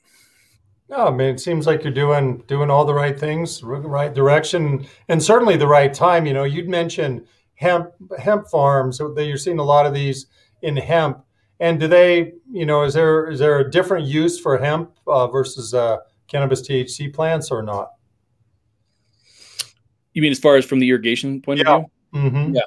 No, 0.89 1.09
I 1.09 1.11
mean 1.11 1.29
it 1.29 1.41
seems 1.41 1.67
like 1.67 1.85
you're 1.85 1.93
doing 1.93 2.43
doing 2.47 2.71
all 2.71 2.87
the 2.87 2.95
right 2.95 3.19
things, 3.19 3.63
right 3.63 4.13
direction, 4.15 4.87
and 5.09 5.23
certainly 5.23 5.59
the 5.59 5.67
right 5.67 5.93
time. 5.93 6.25
You 6.25 6.33
know, 6.33 6.45
you'd 6.45 6.69
mentioned 6.69 7.27
hemp 7.55 7.91
hemp 8.19 8.49
farms. 8.49 8.97
That 8.97 9.27
you're 9.27 9.37
seeing 9.37 9.59
a 9.59 9.65
lot 9.65 9.85
of 9.85 9.93
these 9.93 10.27
in 10.63 10.77
hemp. 10.77 11.23
And 11.61 11.79
do 11.79 11.87
they, 11.87 12.33
you 12.51 12.65
know, 12.65 12.83
is 12.83 12.95
there 12.95 13.31
is 13.31 13.39
there 13.39 13.59
a 13.59 13.71
different 13.71 14.07
use 14.07 14.41
for 14.41 14.57
hemp 14.57 14.97
uh, 15.07 15.27
versus 15.27 15.75
uh, 15.75 15.99
cannabis 16.29 16.67
THC 16.67 17.13
plants 17.13 17.51
or 17.51 17.63
not? 17.63 17.93
You 20.15 20.23
mean 20.23 20.33
as 20.33 20.39
far 20.39 20.57
as 20.57 20.65
from 20.65 20.79
the 20.79 20.89
irrigation 20.89 21.41
point 21.41 21.61
yeah. 21.61 21.75
of 21.75 21.85
view? 22.13 22.21
Mm-hmm. 22.21 22.55
Yeah. 22.55 22.63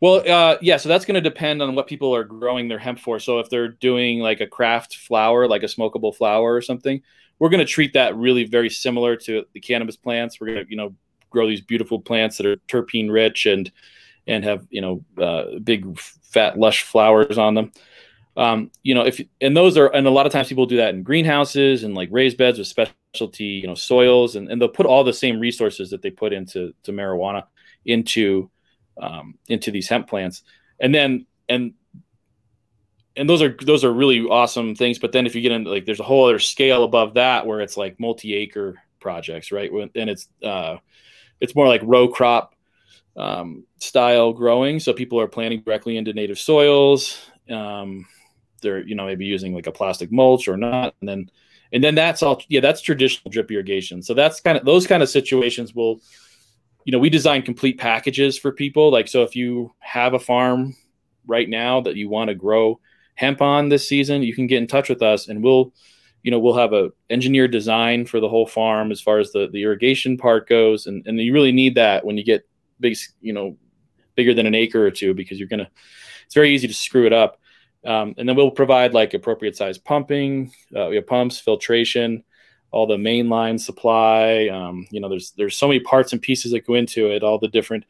Well, 0.00 0.22
uh, 0.28 0.56
yeah. 0.60 0.76
So 0.76 0.88
that's 0.88 1.04
going 1.04 1.14
to 1.14 1.20
depend 1.20 1.62
on 1.62 1.74
what 1.74 1.86
people 1.86 2.14
are 2.14 2.24
growing 2.24 2.68
their 2.68 2.78
hemp 2.78 2.98
for. 2.98 3.18
So 3.18 3.38
if 3.38 3.50
they're 3.50 3.68
doing 3.68 4.20
like 4.20 4.40
a 4.40 4.46
craft 4.46 4.96
flower, 4.96 5.48
like 5.48 5.62
a 5.62 5.66
smokable 5.66 6.14
flower 6.14 6.54
or 6.54 6.62
something, 6.62 7.02
we're 7.38 7.48
going 7.48 7.60
to 7.60 7.66
treat 7.66 7.92
that 7.94 8.16
really 8.16 8.44
very 8.44 8.70
similar 8.70 9.16
to 9.16 9.44
the 9.52 9.60
cannabis 9.60 9.96
plants. 9.96 10.40
We're 10.40 10.48
going 10.48 10.64
to, 10.64 10.70
you 10.70 10.76
know, 10.76 10.94
grow 11.30 11.48
these 11.48 11.60
beautiful 11.60 12.00
plants 12.00 12.38
that 12.38 12.46
are 12.46 12.56
terpene 12.68 13.10
rich 13.10 13.46
and 13.46 13.70
and 14.26 14.44
have 14.44 14.66
you 14.70 14.80
know 14.80 15.04
uh, 15.22 15.58
big 15.62 15.98
fat 15.98 16.58
lush 16.58 16.82
flowers 16.82 17.36
on 17.36 17.54
them. 17.54 17.72
Um, 18.36 18.70
you 18.82 18.94
know, 18.94 19.02
if 19.02 19.20
and 19.40 19.56
those 19.56 19.76
are 19.76 19.86
and 19.88 20.06
a 20.06 20.10
lot 20.10 20.26
of 20.26 20.32
times 20.32 20.48
people 20.48 20.66
do 20.66 20.78
that 20.78 20.94
in 20.94 21.02
greenhouses 21.02 21.84
and 21.84 21.94
like 21.94 22.08
raised 22.10 22.36
beds 22.36 22.58
with 22.58 22.66
specialty 22.66 23.44
you 23.44 23.66
know 23.66 23.76
soils 23.76 24.34
and, 24.34 24.50
and 24.50 24.60
they'll 24.60 24.68
put 24.68 24.86
all 24.86 25.04
the 25.04 25.12
same 25.12 25.38
resources 25.38 25.90
that 25.90 26.02
they 26.02 26.10
put 26.10 26.32
into 26.32 26.74
to 26.82 26.92
marijuana 26.92 27.44
into 27.84 28.50
um, 29.00 29.38
into 29.48 29.70
these 29.70 29.88
hemp 29.88 30.08
plants, 30.08 30.42
and 30.80 30.94
then 30.94 31.26
and 31.48 31.74
and 33.16 33.28
those 33.28 33.42
are 33.42 33.56
those 33.62 33.84
are 33.84 33.92
really 33.92 34.20
awesome 34.20 34.74
things. 34.74 34.98
But 34.98 35.12
then 35.12 35.26
if 35.26 35.34
you 35.34 35.40
get 35.40 35.52
into 35.52 35.70
like, 35.70 35.84
there's 35.84 36.00
a 36.00 36.04
whole 36.04 36.26
other 36.26 36.38
scale 36.38 36.84
above 36.84 37.14
that 37.14 37.46
where 37.46 37.60
it's 37.60 37.76
like 37.76 38.00
multi-acre 38.00 38.76
projects, 39.00 39.52
right? 39.52 39.70
And 39.70 40.10
it's 40.10 40.28
uh, 40.42 40.78
it's 41.40 41.54
more 41.54 41.68
like 41.68 41.82
row 41.84 42.08
crop 42.08 42.54
um, 43.16 43.64
style 43.78 44.32
growing. 44.32 44.80
So 44.80 44.92
people 44.92 45.20
are 45.20 45.28
planting 45.28 45.60
directly 45.60 45.96
into 45.96 46.12
native 46.12 46.38
soils. 46.38 47.20
Um, 47.48 48.06
they're 48.64 48.82
you 48.82 48.96
know 48.96 49.06
maybe 49.06 49.24
using 49.24 49.54
like 49.54 49.68
a 49.68 49.72
plastic 49.72 50.10
mulch 50.10 50.48
or 50.48 50.56
not, 50.56 50.96
and 51.00 51.08
then 51.08 51.30
and 51.72 51.84
then 51.84 51.94
that's 51.94 52.24
all. 52.24 52.42
Yeah, 52.48 52.60
that's 52.60 52.80
traditional 52.80 53.30
drip 53.30 53.50
irrigation. 53.52 54.02
So 54.02 54.14
that's 54.14 54.40
kind 54.40 54.58
of 54.58 54.64
those 54.64 54.88
kind 54.88 55.04
of 55.04 55.08
situations 55.08 55.72
will 55.72 56.00
you 56.84 56.92
know, 56.92 56.98
we 56.98 57.10
design 57.10 57.42
complete 57.42 57.78
packages 57.78 58.38
for 58.38 58.52
people. 58.52 58.90
Like, 58.90 59.08
so 59.08 59.22
if 59.22 59.34
you 59.34 59.74
have 59.78 60.14
a 60.14 60.18
farm 60.18 60.76
right 61.26 61.48
now 61.48 61.80
that 61.80 61.96
you 61.96 62.08
want 62.08 62.28
to 62.28 62.34
grow 62.34 62.78
hemp 63.14 63.40
on 63.40 63.68
this 63.68 63.88
season, 63.88 64.22
you 64.22 64.34
can 64.34 64.46
get 64.46 64.58
in 64.58 64.66
touch 64.66 64.88
with 64.88 65.02
us 65.02 65.28
and 65.28 65.42
we'll, 65.42 65.72
you 66.22 66.30
know, 66.30 66.38
we'll 66.38 66.56
have 66.56 66.72
a 66.72 66.90
engineered 67.10 67.52
design 67.52 68.04
for 68.04 68.20
the 68.20 68.28
whole 68.28 68.46
farm 68.46 68.92
as 68.92 69.00
far 69.00 69.18
as 69.18 69.32
the, 69.32 69.48
the 69.50 69.62
irrigation 69.62 70.16
part 70.16 70.48
goes. 70.48 70.86
And, 70.86 71.06
and 71.06 71.18
you 71.18 71.32
really 71.32 71.52
need 71.52 71.74
that 71.76 72.04
when 72.04 72.18
you 72.18 72.24
get 72.24 72.46
big, 72.80 72.96
you 73.20 73.32
know, 73.32 73.56
bigger 74.14 74.34
than 74.34 74.46
an 74.46 74.54
acre 74.54 74.84
or 74.84 74.90
two, 74.90 75.14
because 75.14 75.38
you're 75.38 75.48
to, 75.48 75.68
it's 76.26 76.34
very 76.34 76.54
easy 76.54 76.68
to 76.68 76.74
screw 76.74 77.06
it 77.06 77.12
up. 77.12 77.38
Um, 77.84 78.14
and 78.16 78.28
then 78.28 78.36
we'll 78.36 78.50
provide 78.50 78.94
like 78.94 79.14
appropriate 79.14 79.56
size 79.56 79.78
pumping, 79.78 80.52
uh, 80.76 80.86
we 80.88 80.96
have 80.96 81.06
pumps, 81.06 81.38
filtration, 81.38 82.24
all 82.70 82.86
the 82.86 82.96
mainline 82.96 83.60
supply. 83.60 84.48
Um, 84.48 84.86
you 84.90 85.00
know, 85.00 85.08
there's 85.08 85.32
there's 85.32 85.56
so 85.56 85.68
many 85.68 85.80
parts 85.80 86.12
and 86.12 86.20
pieces 86.20 86.52
that 86.52 86.66
go 86.66 86.74
into 86.74 87.10
it. 87.10 87.22
All 87.22 87.38
the 87.38 87.48
different 87.48 87.84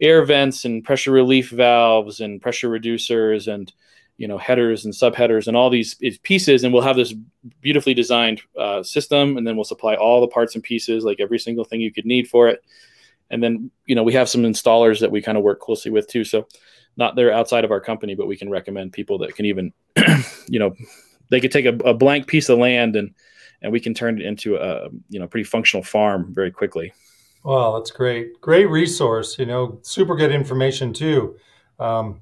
air 0.00 0.24
vents 0.24 0.64
and 0.64 0.82
pressure 0.82 1.12
relief 1.12 1.50
valves 1.50 2.20
and 2.20 2.40
pressure 2.40 2.68
reducers 2.68 3.52
and 3.52 3.72
you 4.16 4.28
know 4.28 4.38
headers 4.38 4.84
and 4.84 4.92
subheaders 4.92 5.46
and 5.46 5.56
all 5.56 5.70
these 5.70 5.94
pieces 6.22 6.64
and 6.64 6.72
we'll 6.72 6.82
have 6.82 6.96
this 6.96 7.14
beautifully 7.60 7.94
designed 7.94 8.40
uh, 8.58 8.82
system 8.82 9.36
and 9.36 9.46
then 9.46 9.56
we'll 9.56 9.64
supply 9.64 9.94
all 9.94 10.20
the 10.20 10.28
parts 10.28 10.54
and 10.54 10.64
pieces 10.64 11.04
like 11.04 11.20
every 11.20 11.38
single 11.38 11.64
thing 11.64 11.80
you 11.80 11.92
could 11.92 12.04
need 12.04 12.28
for 12.28 12.48
it 12.48 12.62
and 13.30 13.42
then 13.42 13.70
you 13.86 13.94
know 13.94 14.02
we 14.02 14.12
have 14.12 14.28
some 14.28 14.42
installers 14.42 15.00
that 15.00 15.10
we 15.10 15.22
kind 15.22 15.38
of 15.38 15.44
work 15.44 15.60
closely 15.60 15.90
with 15.90 16.06
too 16.08 16.24
so 16.24 16.46
not 16.96 17.16
they're 17.16 17.32
outside 17.32 17.64
of 17.64 17.70
our 17.70 17.80
company 17.80 18.14
but 18.14 18.26
we 18.26 18.36
can 18.36 18.50
recommend 18.50 18.92
people 18.92 19.18
that 19.18 19.34
can 19.34 19.46
even 19.46 19.72
you 20.48 20.58
know 20.58 20.74
they 21.30 21.40
could 21.40 21.52
take 21.52 21.64
a, 21.64 21.74
a 21.84 21.94
blank 21.94 22.26
piece 22.26 22.48
of 22.48 22.58
land 22.58 22.94
and 22.96 23.14
and 23.62 23.72
we 23.72 23.80
can 23.80 23.94
turn 23.94 24.20
it 24.20 24.26
into 24.26 24.56
a 24.56 24.88
you 25.08 25.18
know 25.18 25.26
pretty 25.26 25.44
functional 25.44 25.82
farm 25.82 26.32
very 26.34 26.50
quickly. 26.50 26.92
Wow, 27.44 27.78
that's 27.78 27.90
great! 27.90 28.40
Great 28.40 28.66
resource. 28.66 29.38
You 29.38 29.46
know, 29.46 29.78
super 29.82 30.14
good 30.14 30.32
information 30.32 30.92
too. 30.92 31.36
Um, 31.78 32.20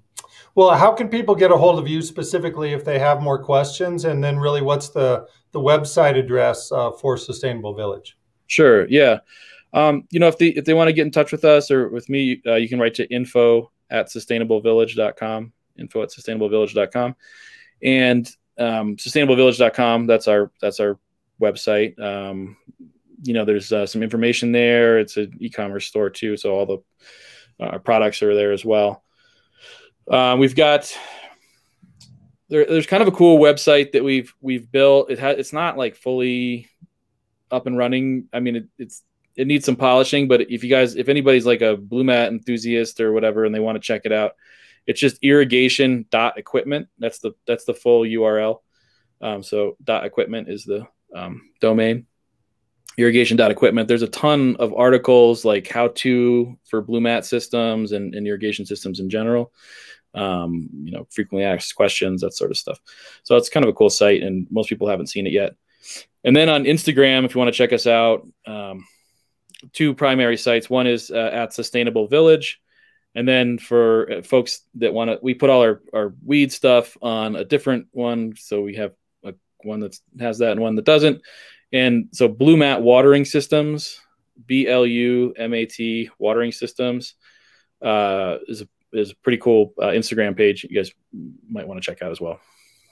well, 0.54 0.70
how 0.70 0.92
can 0.92 1.08
people 1.08 1.34
get 1.34 1.50
a 1.50 1.56
hold 1.56 1.78
of 1.78 1.88
you 1.88 2.02
specifically 2.02 2.72
if 2.72 2.84
they 2.84 2.98
have 2.98 3.20
more 3.20 3.42
questions? 3.42 4.04
And 4.04 4.22
then, 4.22 4.38
really, 4.38 4.62
what's 4.62 4.90
the 4.90 5.26
the 5.52 5.60
website 5.60 6.16
address 6.16 6.70
uh, 6.72 6.92
for 6.92 7.16
Sustainable 7.16 7.74
Village? 7.74 8.16
Sure. 8.46 8.88
Yeah. 8.88 9.18
Um, 9.72 10.04
you 10.10 10.20
know, 10.20 10.28
if 10.28 10.38
they 10.38 10.48
if 10.48 10.64
they 10.64 10.74
want 10.74 10.88
to 10.88 10.92
get 10.92 11.06
in 11.06 11.12
touch 11.12 11.32
with 11.32 11.44
us 11.44 11.70
or 11.70 11.88
with 11.88 12.08
me, 12.08 12.42
uh, 12.46 12.56
you 12.56 12.68
can 12.68 12.78
write 12.78 12.94
to 12.94 13.12
info 13.12 13.70
at 13.90 14.06
sustainablevillage.com. 14.06 15.52
Info 15.78 16.02
at 16.02 16.10
sustainablevillage.com, 16.10 17.16
and 17.82 18.30
um, 18.58 18.96
sustainablevillage.com. 18.96 20.06
That's 20.06 20.28
our 20.28 20.50
that's 20.60 20.80
our 20.80 20.98
website. 21.40 21.98
Um, 22.00 22.56
you 23.22 23.34
know, 23.34 23.44
there's 23.44 23.72
uh, 23.72 23.86
some 23.86 24.02
information 24.02 24.52
there. 24.52 24.98
It's 24.98 25.16
an 25.16 25.34
e-commerce 25.40 25.86
store 25.86 26.10
too, 26.10 26.36
so 26.36 26.54
all 26.54 26.66
the 26.66 27.64
uh, 27.64 27.78
products 27.78 28.22
are 28.22 28.34
there 28.34 28.52
as 28.52 28.64
well. 28.64 29.02
Uh, 30.10 30.36
we've 30.38 30.56
got 30.56 30.96
there, 32.48 32.66
there's 32.66 32.86
kind 32.86 33.02
of 33.02 33.08
a 33.08 33.12
cool 33.12 33.38
website 33.38 33.92
that 33.92 34.04
we've 34.04 34.34
we've 34.40 34.70
built. 34.70 35.10
It 35.10 35.18
has 35.18 35.38
it's 35.38 35.52
not 35.52 35.78
like 35.78 35.94
fully 35.94 36.68
up 37.50 37.66
and 37.66 37.76
running. 37.76 38.28
I 38.32 38.40
mean, 38.40 38.56
it, 38.56 38.68
it's 38.78 39.02
it 39.40 39.46
needs 39.46 39.64
some 39.64 39.76
polishing, 39.76 40.28
but 40.28 40.42
if 40.50 40.62
you 40.62 40.68
guys, 40.68 40.96
if 40.96 41.08
anybody's 41.08 41.46
like 41.46 41.62
a 41.62 41.74
Blumat 41.74 42.28
enthusiast 42.28 43.00
or 43.00 43.12
whatever, 43.12 43.46
and 43.46 43.54
they 43.54 43.58
want 43.58 43.76
to 43.76 43.80
check 43.80 44.02
it 44.04 44.12
out, 44.12 44.32
it's 44.86 45.00
just 45.00 45.16
irrigation 45.22 46.04
dot 46.10 46.36
equipment. 46.36 46.88
That's 46.98 47.20
the 47.20 47.32
that's 47.46 47.64
the 47.64 47.72
full 47.72 48.02
URL. 48.02 48.58
Um, 49.22 49.42
so 49.42 49.78
dot 49.82 50.04
equipment 50.04 50.50
is 50.50 50.64
the 50.64 50.86
um, 51.16 51.40
domain. 51.62 52.06
Irrigation 52.98 53.38
dot 53.38 53.50
equipment. 53.50 53.88
There's 53.88 54.02
a 54.02 54.08
ton 54.08 54.56
of 54.56 54.74
articles 54.74 55.42
like 55.42 55.68
how 55.68 55.88
to 55.88 56.58
for 56.68 56.82
Blumat 56.82 57.24
systems 57.24 57.92
and, 57.92 58.14
and 58.14 58.26
irrigation 58.26 58.66
systems 58.66 59.00
in 59.00 59.08
general. 59.08 59.54
Um, 60.12 60.68
you 60.82 60.92
know, 60.92 61.06
frequently 61.10 61.46
asked 61.46 61.76
questions, 61.76 62.20
that 62.20 62.34
sort 62.34 62.50
of 62.50 62.58
stuff. 62.58 62.78
So 63.22 63.38
it's 63.38 63.48
kind 63.48 63.64
of 63.64 63.70
a 63.70 63.74
cool 63.74 63.88
site, 63.88 64.22
and 64.22 64.46
most 64.50 64.68
people 64.68 64.86
haven't 64.86 65.06
seen 65.06 65.26
it 65.26 65.32
yet. 65.32 65.54
And 66.24 66.36
then 66.36 66.50
on 66.50 66.64
Instagram, 66.64 67.24
if 67.24 67.34
you 67.34 67.38
want 67.38 67.48
to 67.48 67.56
check 67.56 67.72
us 67.72 67.86
out, 67.86 68.28
um, 68.46 68.84
two 69.72 69.94
primary 69.94 70.36
sites. 70.36 70.70
One 70.70 70.86
is 70.86 71.10
uh, 71.10 71.30
at 71.32 71.52
Sustainable 71.52 72.06
Village, 72.06 72.60
and 73.14 73.26
then 73.26 73.58
for 73.58 74.10
uh, 74.10 74.22
folks 74.22 74.62
that 74.76 74.92
want 74.92 75.10
to, 75.10 75.18
we 75.22 75.34
put 75.34 75.50
all 75.50 75.62
our, 75.62 75.82
our 75.92 76.14
weed 76.24 76.52
stuff 76.52 76.96
on 77.02 77.36
a 77.36 77.44
different 77.44 77.88
one. 77.92 78.34
So 78.36 78.62
we 78.62 78.76
have 78.76 78.92
a, 79.24 79.34
one 79.64 79.80
that 79.80 79.98
has 80.18 80.38
that 80.38 80.52
and 80.52 80.60
one 80.60 80.76
that 80.76 80.84
doesn't. 80.84 81.22
And 81.72 82.08
so 82.12 82.28
Blumat 82.28 82.80
Watering 82.80 83.24
Systems, 83.24 84.00
B 84.46 84.66
L 84.66 84.86
U 84.86 85.34
M 85.36 85.54
A 85.54 85.66
T 85.66 86.10
Watering 86.18 86.52
Systems, 86.52 87.14
uh, 87.82 88.38
is 88.48 88.62
a 88.62 88.68
is 88.92 89.12
a 89.12 89.16
pretty 89.16 89.38
cool 89.38 89.72
uh, 89.80 89.86
Instagram 89.86 90.36
page. 90.36 90.64
You 90.64 90.76
guys 90.76 90.92
might 91.48 91.68
want 91.68 91.80
to 91.80 91.84
check 91.84 92.02
out 92.02 92.10
as 92.10 92.20
well. 92.20 92.40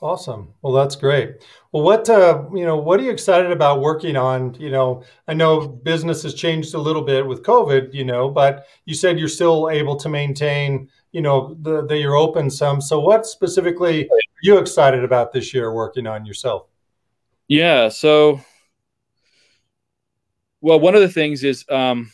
Awesome. 0.00 0.54
Well, 0.62 0.72
that's 0.72 0.94
great. 0.94 1.44
Well, 1.72 1.82
what 1.82 2.08
uh, 2.08 2.44
you 2.54 2.64
know, 2.64 2.76
what 2.76 3.00
are 3.00 3.02
you 3.02 3.10
excited 3.10 3.50
about 3.50 3.80
working 3.80 4.16
on? 4.16 4.54
You 4.54 4.70
know, 4.70 5.02
I 5.26 5.34
know 5.34 5.66
business 5.66 6.22
has 6.22 6.34
changed 6.34 6.74
a 6.74 6.78
little 6.78 7.02
bit 7.02 7.26
with 7.26 7.42
COVID. 7.42 7.92
You 7.92 8.04
know, 8.04 8.30
but 8.30 8.66
you 8.84 8.94
said 8.94 9.18
you're 9.18 9.28
still 9.28 9.70
able 9.70 9.96
to 9.96 10.08
maintain. 10.08 10.88
You 11.10 11.22
know, 11.22 11.56
the, 11.62 11.84
that 11.86 11.98
you're 11.98 12.14
open 12.14 12.48
some. 12.48 12.80
So, 12.80 13.00
what 13.00 13.26
specifically 13.26 14.08
are 14.08 14.18
you 14.42 14.58
excited 14.58 15.02
about 15.02 15.32
this 15.32 15.52
year 15.52 15.72
working 15.72 16.06
on 16.06 16.24
yourself? 16.24 16.68
Yeah. 17.48 17.88
So, 17.88 18.40
well, 20.60 20.78
one 20.78 20.94
of 20.94 21.00
the 21.00 21.08
things 21.08 21.42
is, 21.42 21.64
um, 21.70 22.12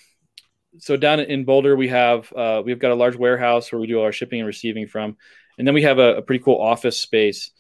so 0.79 0.97
down 0.97 1.21
in 1.21 1.45
Boulder, 1.45 1.77
we 1.77 1.89
have 1.89 2.33
uh, 2.33 2.63
we've 2.65 2.79
got 2.79 2.93
a 2.93 2.95
large 2.95 3.17
warehouse 3.17 3.71
where 3.71 3.81
we 3.81 3.89
do 3.89 3.99
all 3.99 4.05
our 4.05 4.13
shipping 4.13 4.41
and 4.41 4.47
receiving 4.47 4.87
from, 4.87 5.19
and 5.59 5.67
then 5.67 5.75
we 5.75 5.83
have 5.83 5.99
a, 5.99 6.17
a 6.17 6.23
pretty 6.23 6.43
cool 6.43 6.59
office 6.59 6.99
space 6.99 7.51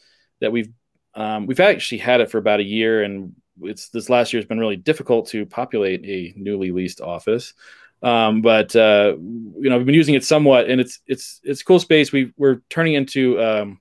that 0.40 0.52
we've 0.52 0.72
um, 1.14 1.46
we've 1.46 1.60
actually 1.60 1.98
had 1.98 2.20
it 2.20 2.30
for 2.30 2.38
about 2.38 2.60
a 2.60 2.64
year, 2.64 3.02
and 3.02 3.34
it's 3.62 3.88
this 3.88 4.10
last 4.10 4.32
year 4.32 4.40
has 4.40 4.48
been 4.48 4.58
really 4.58 4.76
difficult 4.76 5.28
to 5.28 5.46
populate 5.46 6.04
a 6.04 6.34
newly 6.36 6.72
leased 6.72 7.00
office. 7.00 7.54
Um, 8.02 8.42
but 8.42 8.74
uh, 8.76 9.14
you 9.18 9.70
know, 9.70 9.78
we've 9.78 9.86
been 9.86 9.94
using 9.94 10.14
it 10.14 10.24
somewhat, 10.24 10.68
and 10.68 10.80
it's 10.80 11.00
it's 11.06 11.40
it's 11.44 11.62
cool 11.62 11.80
space. 11.80 12.12
We 12.12 12.32
we're 12.36 12.60
turning 12.68 12.94
into 12.94 13.40
um, 13.40 13.80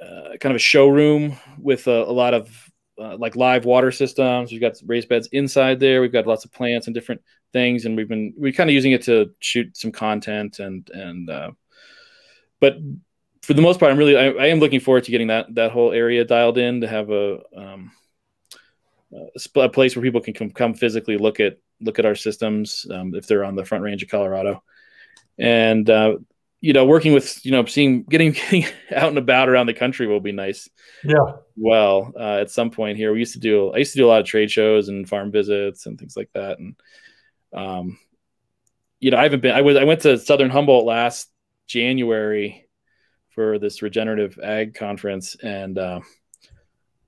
uh, 0.00 0.36
kind 0.40 0.52
of 0.52 0.56
a 0.56 0.60
showroom 0.60 1.36
with 1.58 1.86
a, 1.88 2.02
a 2.04 2.12
lot 2.12 2.32
of 2.32 2.70
uh, 2.98 3.16
like 3.18 3.36
live 3.36 3.64
water 3.64 3.90
systems. 3.90 4.52
We've 4.52 4.60
got 4.60 4.76
raised 4.86 5.08
beds 5.08 5.28
inside 5.32 5.80
there. 5.80 6.00
We've 6.00 6.12
got 6.12 6.26
lots 6.26 6.44
of 6.44 6.52
plants 6.52 6.86
and 6.86 6.94
different 6.94 7.20
things, 7.52 7.84
and 7.84 7.96
we've 7.96 8.08
been 8.08 8.32
we 8.38 8.52
kind 8.52 8.70
of 8.70 8.74
using 8.74 8.92
it 8.92 9.02
to 9.02 9.30
shoot 9.40 9.76
some 9.76 9.92
content 9.92 10.58
and 10.58 10.88
and 10.90 11.28
uh, 11.28 11.50
but 12.60 12.76
for 13.42 13.54
the 13.54 13.62
most 13.62 13.80
part, 13.80 13.90
I'm 13.90 13.98
really 13.98 14.16
I, 14.16 14.28
I, 14.28 14.46
am 14.46 14.60
looking 14.60 14.80
forward 14.80 15.04
to 15.04 15.10
getting 15.10 15.28
that 15.28 15.54
that 15.54 15.72
whole 15.72 15.92
area 15.92 16.24
dialed 16.24 16.58
in 16.58 16.82
to 16.82 16.88
have 16.88 17.10
a 17.10 17.40
um, 17.56 17.92
a, 19.56 19.68
place 19.68 19.96
where 19.96 20.02
people 20.02 20.20
can 20.20 20.34
come, 20.34 20.50
come 20.50 20.74
physically 20.74 21.16
look 21.16 21.40
at 21.40 21.58
look 21.80 21.98
at 21.98 22.06
our 22.06 22.14
systems 22.14 22.86
um, 22.90 23.14
if 23.14 23.26
they're 23.26 23.44
on 23.44 23.56
the 23.56 23.64
front 23.64 23.82
range 23.82 24.02
of 24.02 24.10
Colorado, 24.10 24.62
and 25.38 25.88
uh, 25.88 26.16
you 26.60 26.74
know 26.74 26.84
working 26.84 27.14
with 27.14 27.44
you 27.44 27.52
know 27.52 27.64
seeing 27.64 28.02
getting, 28.04 28.32
getting 28.50 28.66
out 28.94 29.08
and 29.08 29.18
about 29.18 29.48
around 29.48 29.66
the 29.66 29.74
country 29.74 30.06
will 30.06 30.20
be 30.20 30.32
nice. 30.32 30.68
Yeah. 31.02 31.36
Well, 31.56 32.12
uh, 32.18 32.38
at 32.40 32.50
some 32.50 32.70
point 32.70 32.98
here, 32.98 33.12
we 33.12 33.20
used 33.20 33.34
to 33.34 33.40
do 33.40 33.72
I 33.72 33.78
used 33.78 33.92
to 33.92 33.98
do 33.98 34.06
a 34.06 34.08
lot 34.08 34.20
of 34.20 34.26
trade 34.26 34.50
shows 34.50 34.88
and 34.88 35.08
farm 35.08 35.32
visits 35.32 35.86
and 35.86 35.98
things 35.98 36.16
like 36.16 36.30
that, 36.34 36.58
and 36.58 36.76
um, 37.54 37.98
you 39.00 39.10
know 39.10 39.16
I 39.16 39.22
haven't 39.22 39.40
been 39.40 39.54
I 39.54 39.62
was 39.62 39.76
I 39.76 39.84
went 39.84 40.02
to 40.02 40.18
Southern 40.18 40.50
Humboldt 40.50 40.84
last 40.84 41.30
January 41.66 42.68
for 43.40 43.58
this 43.58 43.80
regenerative 43.80 44.38
ag 44.42 44.74
conference, 44.74 45.34
and 45.42 45.78
uh, 45.78 46.00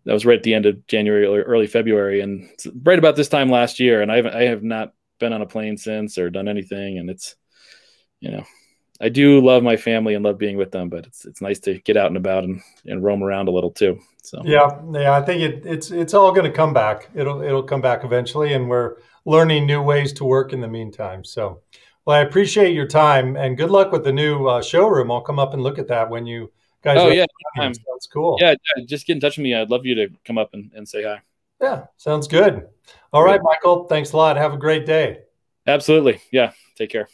that 0.07 0.15
was 0.15 0.25
right 0.25 0.39
at 0.39 0.43
the 0.43 0.55
end 0.55 0.65
of 0.65 0.87
January 0.87 1.27
or 1.27 1.43
early 1.43 1.67
February, 1.67 2.23
and 2.23 2.49
right 2.85 2.99
about 2.99 3.17
this 3.17 3.29
time 3.29 3.51
last 3.51 3.79
year. 3.79 4.01
And 4.01 4.11
I 4.11 4.17
have 4.17 4.27
I 4.27 4.43
have 4.45 4.63
not 4.63 4.95
been 5.21 5.35
on 5.35 5.43
a 5.43 5.47
plane 5.47 5.77
since 5.77 6.17
or 6.17 6.31
done 6.31 6.49
anything, 6.49 6.97
and 6.97 7.11
it's 7.11 7.37
you 8.21 8.31
know 8.31 8.45
I 8.99 9.11
do 9.11 9.45
love 9.45 9.63
my 9.63 9.77
family 9.77 10.15
and 10.15 10.25
love 10.25 10.39
being 10.39 10.57
with 10.57 10.71
them, 10.71 10.89
but 10.89 11.05
it's 11.05 11.27
it's 11.27 11.43
nice 11.43 11.59
to 11.61 11.79
get 11.81 11.99
out 11.99 12.07
and 12.07 12.17
about 12.17 12.45
and, 12.45 12.63
and 12.87 13.05
roam 13.05 13.23
around 13.23 13.49
a 13.49 13.53
little 13.53 13.71
too. 13.71 13.99
So 14.23 14.41
yeah, 14.43 14.81
yeah, 14.91 15.15
I 15.15 15.21
think 15.21 15.43
it, 15.43 15.67
it's 15.67 15.91
it's 15.91 16.15
all 16.15 16.33
going 16.33 16.51
to 16.51 16.57
come 16.57 16.73
back. 16.73 17.11
It'll 17.15 17.43
it'll 17.43 17.63
come 17.63 17.83
back 17.83 18.05
eventually, 18.05 18.55
and 18.55 18.71
we're 18.71 18.97
learning 19.27 19.67
new 19.67 19.83
ways 19.83 20.15
to 20.15 20.25
work 20.25 20.55
in 20.55 20.63
the 20.63 20.69
meantime. 20.69 21.25
So 21.25 21.61
well, 22.05 22.17
I 22.17 22.21
appreciate 22.21 22.75
your 22.75 22.87
time 22.87 23.37
and 23.37 23.57
good 23.57 23.71
luck 23.71 23.93
with 23.93 24.05
the 24.05 24.13
new 24.13 24.47
uh, 24.47 24.63
showroom. 24.63 25.11
I'll 25.11 25.21
come 25.21 25.39
up 25.39 25.55
and 25.55 25.63
look 25.63 25.79
at 25.79 25.89
that 25.89 26.11
when 26.11 26.27
you 26.27 26.51
guys. 26.83 26.99
Oh 27.01 27.09
yeah, 27.09 27.27
sounds 27.57 28.09
cool. 28.13 28.39
Yeah, 28.41 28.55
yeah, 28.77 28.85
just 28.85 29.07
get 29.07 29.15
in 29.15 29.21
touch 29.21 29.37
with 29.37 29.45
me. 29.45 29.55
I'd 29.55 29.71
love 29.71 29.87
you 29.87 29.95
to 29.95 30.09
come 30.25 30.39
up 30.39 30.55
and, 30.55 30.71
and 30.75 30.89
say 30.89 31.03
hi. 31.03 31.21
Yeah, 31.61 31.85
sounds 31.97 32.27
good. 32.27 32.67
All 33.13 33.23
right, 33.23 33.41
Michael. 33.43 33.85
Thanks 33.85 34.13
a 34.13 34.17
lot. 34.17 34.37
Have 34.37 34.53
a 34.53 34.57
great 34.57 34.85
day. 34.85 35.21
Absolutely. 35.67 36.21
Yeah. 36.33 36.53
Take 36.77 36.91
care. 36.91 37.09